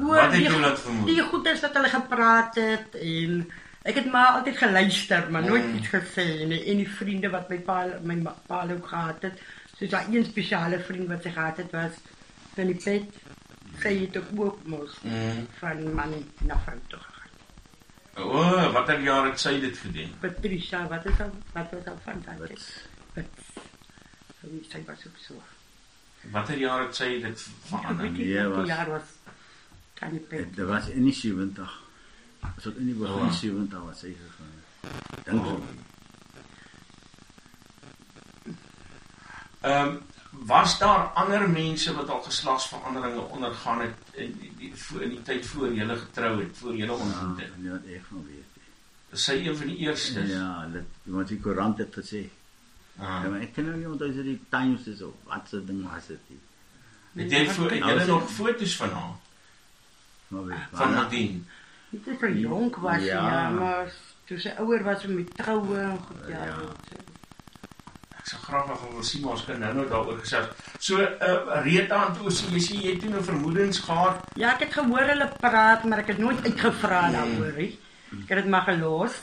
Oor 0.00 0.16
Wat 0.16 0.32
het 0.32 0.48
go- 0.48 0.58
laat 0.60 0.80
vermoed? 0.80 1.06
Die 1.06 1.22
goeders 1.22 1.60
wat 1.60 1.74
hulle 1.74 1.88
gepraat 1.88 2.54
het 2.54 2.94
en 3.00 3.50
ek 3.82 3.94
het 3.94 4.12
maar 4.12 4.26
altyd 4.28 4.56
geluister, 4.56 5.30
maar 5.30 5.42
nooit 5.44 5.64
Mm. 5.66 5.76
iets 5.76 5.88
gesê 5.88 6.46
nie. 6.46 6.64
En 6.64 6.76
die 6.76 6.88
vriende 6.88 7.30
wat 7.30 7.48
my 7.48 7.58
pa 7.58 7.86
my 8.02 8.22
pa 8.46 8.66
ook 8.70 8.86
gehad 8.88 9.22
het, 9.22 9.40
soos 9.78 9.90
daai 9.90 10.04
een 10.16 10.24
spesiale 10.24 10.78
vriend 10.80 11.08
wat 11.08 11.22
sy 11.22 11.30
gehad 11.30 11.56
het 11.56 11.70
was 11.72 11.92
van 12.54 12.66
die 12.66 12.74
pet. 12.84 13.04
Sy 13.80 13.98
het 14.00 14.16
ook 14.36 14.58
mos 14.64 14.98
Mm. 15.02 15.46
van 15.58 15.94
man 15.94 16.12
na 16.40 16.60
vrou 16.64 16.78
toe. 16.88 16.98
O, 18.16 18.22
oh, 18.22 18.72
watter 18.72 19.00
jaar 19.02 19.26
het 19.26 19.40
sy 19.42 19.56
dit 19.60 19.78
gedoen? 19.78 20.12
Patricia, 20.22 20.84
wat 20.88 21.06
is 21.10 21.16
dat? 21.18 21.32
Wat 21.52 21.70
was 21.74 21.84
dat 21.84 21.98
van 22.04 22.20
daai 22.26 22.38
Wat 22.38 22.48
tyd? 22.48 22.88
Wat? 23.14 23.24
Wie 24.44 24.60
sy 24.70 24.82
was 24.86 25.06
ook 25.08 25.18
so. 25.18 25.42
Watter 26.34 26.58
jaar 26.58 26.84
het 26.86 26.94
sy 26.96 27.08
dit 27.20 27.24
Ek 27.24 27.70
verander? 27.70 28.10
Nee, 28.10 28.46
was- 28.52 28.68
jaar 28.70 28.90
was. 28.90 29.10
Kan 29.98 30.12
nie 30.12 30.20
pet. 30.20 30.54
Dit 30.56 30.66
was 30.66 30.88
in 30.88 31.04
die 31.08 31.12
70. 31.14 31.80
So 32.60 32.70
in 32.76 32.86
die 32.86 32.94
begin 32.94 33.26
Oh. 33.26 33.32
70 33.32 33.82
was 33.88 34.00
hy 34.06 34.14
gegaan. 34.20 34.54
Dink 35.24 35.44
so. 35.46 35.60
Ehm 39.64 39.88
um, 39.88 40.00
was 40.46 40.78
daar 40.78 41.06
ander 41.14 41.48
mense 41.50 41.94
wat 41.94 42.08
al 42.10 42.22
geslagsveranderinge 42.22 43.20
ondergaan 43.20 43.80
het 43.80 43.94
in 44.12 44.36
die, 44.40 44.52
die 44.58 44.72
voor 44.76 45.02
in 45.02 45.08
die 45.10 45.22
tyd 45.22 45.46
voor 45.46 45.68
jy 45.68 45.78
gele 45.78 45.96
getrou 45.96 46.40
het, 46.40 46.56
voor 46.56 46.76
jy 46.76 46.88
ontmoet 46.88 47.38
Ja, 47.38 47.44
het? 47.44 47.56
nee, 47.62 47.70
wat 47.70 47.84
ek 47.86 48.02
van 48.08 48.24
weet. 48.26 48.62
Is 49.10 49.24
sy 49.24 49.32
een 49.32 49.56
van 49.56 49.66
die 49.66 49.76
eerstes? 49.76 50.30
Ja, 50.30 50.68
dit 50.72 50.82
iemand 51.06 51.28
die 51.28 51.40
koerant 51.40 51.78
het 51.78 51.94
gesê. 51.94 52.24
Ah. 52.98 53.20
Ja, 53.22 53.28
maar 53.30 53.40
ek 53.40 53.52
ken 53.54 53.64
nou 53.64 53.76
nie 53.76 53.88
onthou 53.88 54.08
as 54.08 54.14
dit 54.16 54.24
die 54.24 54.40
Times 54.50 54.86
is 54.86 55.02
of 55.02 55.14
wat 55.24 55.48
se 55.48 55.64
ding 55.64 55.82
was 55.92 56.06
dit 56.06 56.20
nie. 56.28 56.38
Het 57.24 57.30
jy 57.30 57.44
voor 57.50 57.70
het 57.70 57.80
Nou, 57.80 58.06
nog 58.06 58.30
foto's 58.30 58.76
van 58.76 58.90
haar 58.90 59.14
Maar 60.28 60.44
weet, 60.44 60.66
van 60.72 60.90
Nadine? 60.90 61.40
Dit 61.90 62.06
is 62.06 62.16
vir 62.18 62.32
jonk 62.36 62.76
was 62.76 63.02
ja, 63.02 63.04
Ja. 63.22 63.30
ja 63.42 63.50
maar 63.50 63.92
toe 64.26 64.38
sy 64.40 64.48
ouer 64.58 64.82
was 64.82 65.04
met 65.06 65.34
troue 65.36 65.78
en 65.78 65.98
goed 65.98 66.28
ja. 66.28 66.44
Ja. 66.44 66.56
Ek 68.24 68.30
sou 68.32 68.38
graag 68.40 68.68
nog 68.70 68.84
wil 68.88 69.02
sien 69.04 69.20
maar 69.20 69.34
ons 69.36 69.42
kan 69.44 69.58
nou 69.60 69.72
nou 69.76 69.82
daaroor 69.88 70.18
gesels. 70.22 70.46
So 70.80 70.96
uh, 70.96 71.60
Rita 71.66 71.98
en 72.06 72.14
toe 72.16 72.30
sê 72.32 72.46
jy 72.54 72.60
sê 72.64 72.78
jy 72.80 72.94
het 72.94 73.02
nou 73.12 73.20
vermoedens 73.26 73.82
gehad. 73.84 74.22
Ja, 74.40 74.54
ek 74.54 74.62
het 74.64 74.72
gehoor 74.78 75.10
hulle 75.12 75.26
praat, 75.42 75.84
maar 75.84 76.00
ek 76.00 76.14
het 76.14 76.22
nooit 76.24 76.40
uitgevra 76.46 77.02
Mm. 77.10 77.12
daaroor 77.18 77.58
nie. 77.58 77.70
Ek 78.22 78.28
het 78.32 78.38
dit 78.42 78.48
maar 78.54 78.64
gelos. 78.70 79.18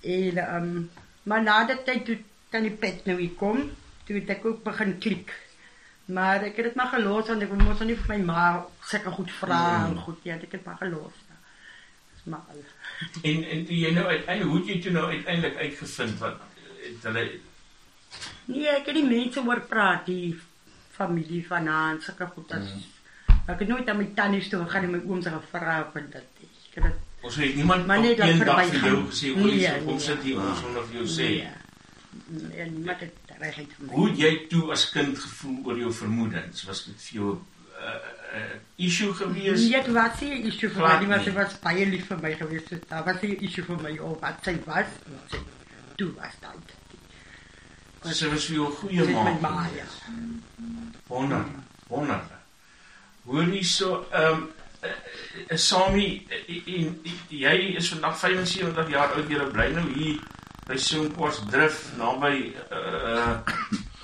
En 0.00 0.38
ehm 0.46 0.56
um, 0.72 0.90
maar 1.28 1.42
na 1.42 1.58
die 1.68 1.76
tyd 1.86 2.04
toe 2.08 2.16
kan 2.50 2.62
die 2.66 2.72
pet 2.74 3.04
nou 3.06 3.18
hier 3.20 3.36
kom, 3.38 3.60
toe 4.08 4.16
het 4.16 4.30
ek 4.34 4.44
ook 4.48 4.62
begin 4.64 4.96
klik. 4.98 5.30
Maar 6.06 6.42
ek 6.48 6.56
het 6.56 6.64
dit 6.70 6.74
maar 6.80 6.88
gelos 6.96 7.28
want 7.28 7.42
ek 7.44 7.52
moes 7.52 7.78
nou 7.78 7.90
nie 7.92 7.96
vir 8.00 8.16
my 8.16 8.18
ma 8.32 8.48
sulke 8.88 9.10
goed 9.20 9.30
vra 9.42 9.60
Mm. 9.60 9.84
en 9.92 10.02
goed 10.08 10.24
ja, 10.24 10.34
ek 10.40 10.48
het 10.48 10.56
dit 10.56 10.64
maar 10.66 10.80
gelos. 10.80 11.20
Dis 12.16 12.24
maar 12.32 12.42
al. 12.48 12.64
En 13.22 13.44
en 13.44 13.64
jy 13.68 13.92
nou 13.92 14.06
uiteindelik 14.08 14.48
hoe 14.50 14.58
het 14.58 14.66
jy 14.72 14.80
toe 14.82 14.92
nou 14.96 15.06
uiteindelik 15.12 15.56
uitgevind 15.66 16.18
wat 16.18 16.40
het 16.82 17.02
hulle 17.10 17.28
Nee, 18.46 18.68
ek 18.68 18.86
het 18.86 18.94
die 18.94 19.04
mense 19.06 19.40
oor 19.46 19.60
praat, 19.60 20.06
die 20.06 20.38
familie 20.90 21.46
van 21.46 21.66
haar, 21.66 22.00
sulke 22.00 22.26
goed 22.34 22.52
as. 22.52 22.72
Ek 23.46 23.58
het 23.58 23.68
nooit 23.68 23.88
aan 23.88 23.96
my 23.98 24.08
tannies 24.14 24.48
toe 24.48 24.64
gegaan 24.64 24.84
en 24.84 24.90
my 24.90 25.00
ooms 25.06 25.26
gevra 25.26 25.90
van 25.92 26.10
dit. 26.10 26.28
nie. 26.40 26.48
Ek 26.68 26.74
het 26.74 26.82
dit 26.82 27.00
ons 27.22 27.36
het 27.36 27.54
niemand 27.54 27.86
Maar 27.86 28.00
net 28.00 28.18
een 28.18 28.38
dag 28.38 28.66
vir 28.66 28.86
jou 28.88 29.02
gesê 29.10 29.28
hoe 29.34 29.44
Nee, 29.46 29.58
jy 29.60 29.78
kom 29.84 29.86
nee. 29.94 30.00
sit 30.00 30.22
hier 30.22 30.38
ons 30.40 30.62
nog 30.74 30.86
vir 30.88 30.94
jou 30.96 31.06
sê. 31.06 31.28
Nee. 31.28 31.50
Nee, 32.26 32.70
niemand 32.70 33.00
het 33.00 33.14
regheid 33.38 33.72
vir 33.76 33.86
my. 33.86 33.92
Hoe 33.94 34.08
jy 34.16 34.32
toe 34.48 34.70
as 34.72 34.88
kind 34.90 35.18
gevoel 35.18 35.58
oor 35.64 35.78
jou 35.78 35.92
vermoedens? 35.92 36.64
Was 36.64 36.84
dit 36.84 37.00
vir 37.06 37.14
jou 37.20 37.30
'n 37.32 37.40
uh, 37.78 37.94
uh, 38.40 38.56
issue 38.76 39.14
gewees? 39.14 39.60
Nee, 39.60 39.82
dit 39.82 39.92
was 39.94 40.20
nie 40.20 40.34
'n 40.34 40.46
issue 40.46 40.70
vir 40.70 40.82
my, 40.86 40.98
nie, 40.98 41.06
maar 41.06 41.18
nie. 41.18 41.24
sy 41.24 41.32
was 41.32 41.58
baie 41.60 41.86
lief 41.86 42.06
vir 42.06 42.18
my 42.22 42.34
geweest. 42.34 42.68
So, 42.68 42.78
daar 42.88 43.04
was 43.04 43.20
nie 43.22 43.36
'n 43.36 43.44
issue 43.44 43.64
vir 43.64 43.80
my 43.82 43.98
of 43.98 44.20
wat 44.20 44.38
sy 44.44 44.56
was. 44.66 44.86
toe 45.96 46.12
was 46.14 46.34
dan. 46.40 46.62
Sy 48.02 48.28
was 48.32 48.46
vir 48.50 48.56
jou 48.56 48.70
goeie 48.80 49.04
Sy 49.06 49.12
het 49.14 49.24
my 49.24 49.50
ma. 49.50 49.66
ja. 49.76 49.86
Wonder. 51.08 51.44
Wonder. 51.88 52.20
Hoorie 53.26 53.64
so 53.64 54.04
ehm 54.10 54.42
um, 54.42 54.48
uh, 54.82 55.56
Sami 55.56 56.26
uh, 56.26 56.76
en 56.76 56.96
jy 57.30 57.56
is 57.78 57.88
vandag 57.92 58.16
75 58.18 58.90
jaar 58.90 59.14
oud 59.16 59.30
jy 59.30 59.46
bly 59.54 59.68
nou 59.76 59.86
hier 59.94 60.18
by 60.66 60.76
Sonkwas 60.78 61.38
Drif 61.50 61.92
naby 61.98 62.52
uh 62.70 62.78
uh, 62.78 63.36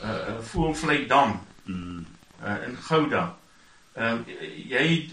uh 0.04 0.38
Voelvlei 0.52 1.06
Dam 1.06 1.40
Mm. 1.68 2.06
uh, 2.42 2.54
in 2.64 2.76
Gouda. 2.80 3.36
Ehm 3.92 4.22
um, 4.22 4.24
jy 4.70 5.10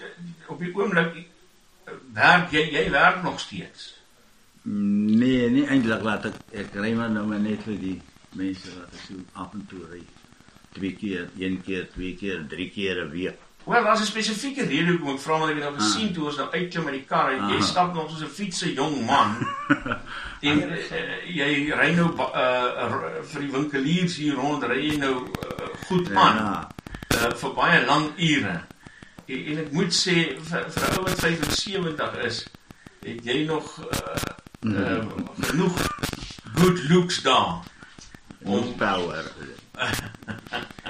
op 0.47 0.59
die 0.61 0.69
oomblik 0.77 1.17
werk 2.15 2.51
jy 2.55 2.61
jy 2.71 2.83
werk 2.93 3.23
nog 3.23 3.39
steeds. 3.43 3.89
Nee, 4.63 5.49
nie 5.51 5.65
eintlik 5.67 6.01
laat 6.05 6.29
ek 6.29 6.37
ek 6.63 6.77
ry 6.79 6.93
maar 6.95 7.11
nou 7.11 7.25
maar 7.27 7.43
net 7.43 7.65
vir 7.67 7.75
die 7.81 7.97
mense 8.35 8.69
wat 8.79 8.93
ek 8.93 9.01
so 9.07 9.13
af 9.33 9.53
en 9.53 9.65
toe 9.69 9.81
ry. 9.91 10.03
Twee 10.75 10.91
keer, 10.95 11.29
een 11.39 11.61
keer, 11.63 11.87
twee 11.93 12.15
keer, 12.19 12.45
drie 12.49 12.69
keer 12.69 13.03
'n 13.05 13.09
week. 13.11 13.37
Wel, 13.65 13.83
daar's 13.83 14.01
'n 14.01 14.05
spesifieke 14.05 14.63
rede 14.65 14.91
hoekom 14.91 15.15
ek 15.15 15.19
vra 15.21 15.37
want 15.39 15.49
ek 15.51 15.55
het 15.57 15.63
nou 15.63 15.75
gesien 15.79 16.13
toe 16.13 16.25
ons 16.25 16.35
nou 16.37 16.49
uitklim 16.51 16.83
met 16.83 16.93
die 16.93 17.05
kar 17.05 17.31
en 17.33 17.47
jy 17.49 17.55
Aha. 17.57 17.65
stap 17.65 17.93
nog 17.93 18.09
soos 18.09 18.21
'n 18.21 18.33
fietse 18.35 18.73
jong 18.73 19.05
man. 19.05 19.35
en 20.49 20.57
uh, 20.69 20.77
jy 21.25 21.73
ry 21.73 21.89
nou 21.95 22.11
uh, 22.13 22.25
uh, 22.35 23.23
vir 23.23 23.41
die 23.41 23.51
winkeliers 23.51 24.15
hier 24.15 24.33
rond, 24.35 24.63
ry 24.63 24.77
jy 24.89 24.97
nou 24.97 25.15
uh, 25.15 25.67
goed 25.87 26.11
aan 26.13 26.35
Ja. 26.35 26.69
uh, 27.15 27.33
vir 27.35 27.53
baie 27.53 27.85
lang 27.85 28.11
ure. 28.19 28.61
En, 29.25 29.45
en 29.45 29.57
ek 29.57 29.71
moet 29.71 29.93
sê 29.93 30.37
vir, 30.39 30.65
vir 30.69 30.83
'n 30.91 30.97
ou 30.97 31.03
wat 31.03 31.19
75 31.19 32.15
is, 32.23 32.45
het 33.05 33.23
jy 33.25 33.45
nog 33.45 33.79
uh, 33.81 34.69
uh, 34.71 35.05
genoeg 35.41 35.75
good 36.55 36.89
looks 36.89 37.21
daar. 37.21 37.63
Ons 38.45 38.75
power. 38.77 39.23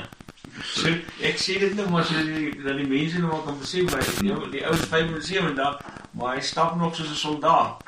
So, 0.76 0.90
ek 1.24 1.38
sê 1.40 1.58
dit 1.60 1.74
nou 1.76 1.86
maar 1.92 2.06
so 2.08 2.22
die, 2.24 2.50
dat 2.64 2.78
die 2.80 2.88
mense 2.88 3.20
nou 3.20 3.30
maar 3.32 3.44
kan 3.46 3.58
besef 3.60 3.90
by 3.92 4.00
die, 4.22 4.36
die 4.54 4.64
ou 4.68 4.76
75, 4.80 5.82
maar 6.16 6.38
hy 6.38 6.44
stap 6.48 6.78
nog 6.80 6.96
soos 6.96 7.12
'n 7.12 7.20
soldaat. 7.20 7.84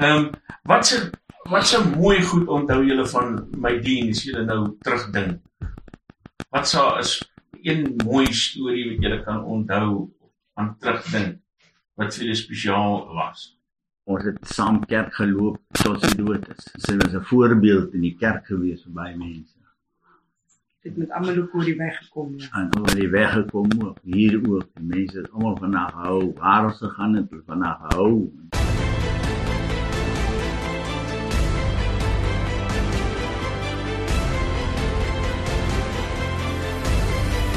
Ehm 0.00 0.16
um, 0.16 0.30
wat 0.70 0.86
se 0.86 1.10
wat 1.50 1.66
se 1.66 1.82
mooi 1.84 2.22
goed 2.22 2.48
onthou 2.48 2.84
julle 2.86 3.06
van 3.06 3.46
my 3.58 3.74
dien 3.82 4.10
as 4.14 4.22
julle 4.24 4.44
nou 4.46 4.76
terugdink? 4.86 5.40
Wat 6.50 6.68
sou 6.68 6.86
is 6.98 7.18
een 7.62 7.96
mooi 8.04 8.32
storie 8.32 8.86
wat 8.90 9.02
julle 9.04 9.22
kan 9.24 9.44
onthou 9.44 10.10
aan 10.54 10.76
terugdink 10.78 11.40
wat 11.94 12.14
vir 12.14 12.24
julle 12.24 12.42
spesiaal 12.44 13.06
was? 13.14 13.59
Ons 14.10 14.24
het 14.26 14.38
saam 14.50 14.80
kerk 14.90 15.12
geloop 15.14 15.58
tot 15.78 16.02
sy 16.02 16.10
dood 16.18 16.46
is. 16.50 16.64
Sy 16.82 16.96
was 16.98 17.12
'n 17.14 17.26
voorbeeld 17.30 17.94
in 17.94 18.02
die 18.08 18.16
kerk 18.22 18.46
gewees 18.46 18.82
vir 18.82 18.94
baie 19.00 19.16
mense. 19.16 19.54
Het 20.82 20.96
met 20.96 21.10
almal 21.10 21.38
oor 21.52 21.64
die 21.64 21.76
weg 21.76 21.96
gekom 21.98 22.32
ja. 22.40 22.48
En 22.60 22.70
oor 22.80 22.94
die 22.96 23.08
weg 23.12 23.32
gekom 23.32 23.68
ook, 23.84 23.98
hier 24.02 24.36
ook. 24.40 24.66
Die 24.80 24.86
mense 24.94 25.18
het 25.18 25.30
almal 25.32 25.56
van 25.56 25.74
haar 25.74 25.92
gehou. 25.92 26.32
Waar 26.38 26.64
ons 26.70 26.78
gegaan 26.78 27.14
het, 27.14 27.30
hulle 27.30 27.42
van 27.46 27.62
haar 27.62 27.78
gehou. 27.84 28.14
En 28.50 28.59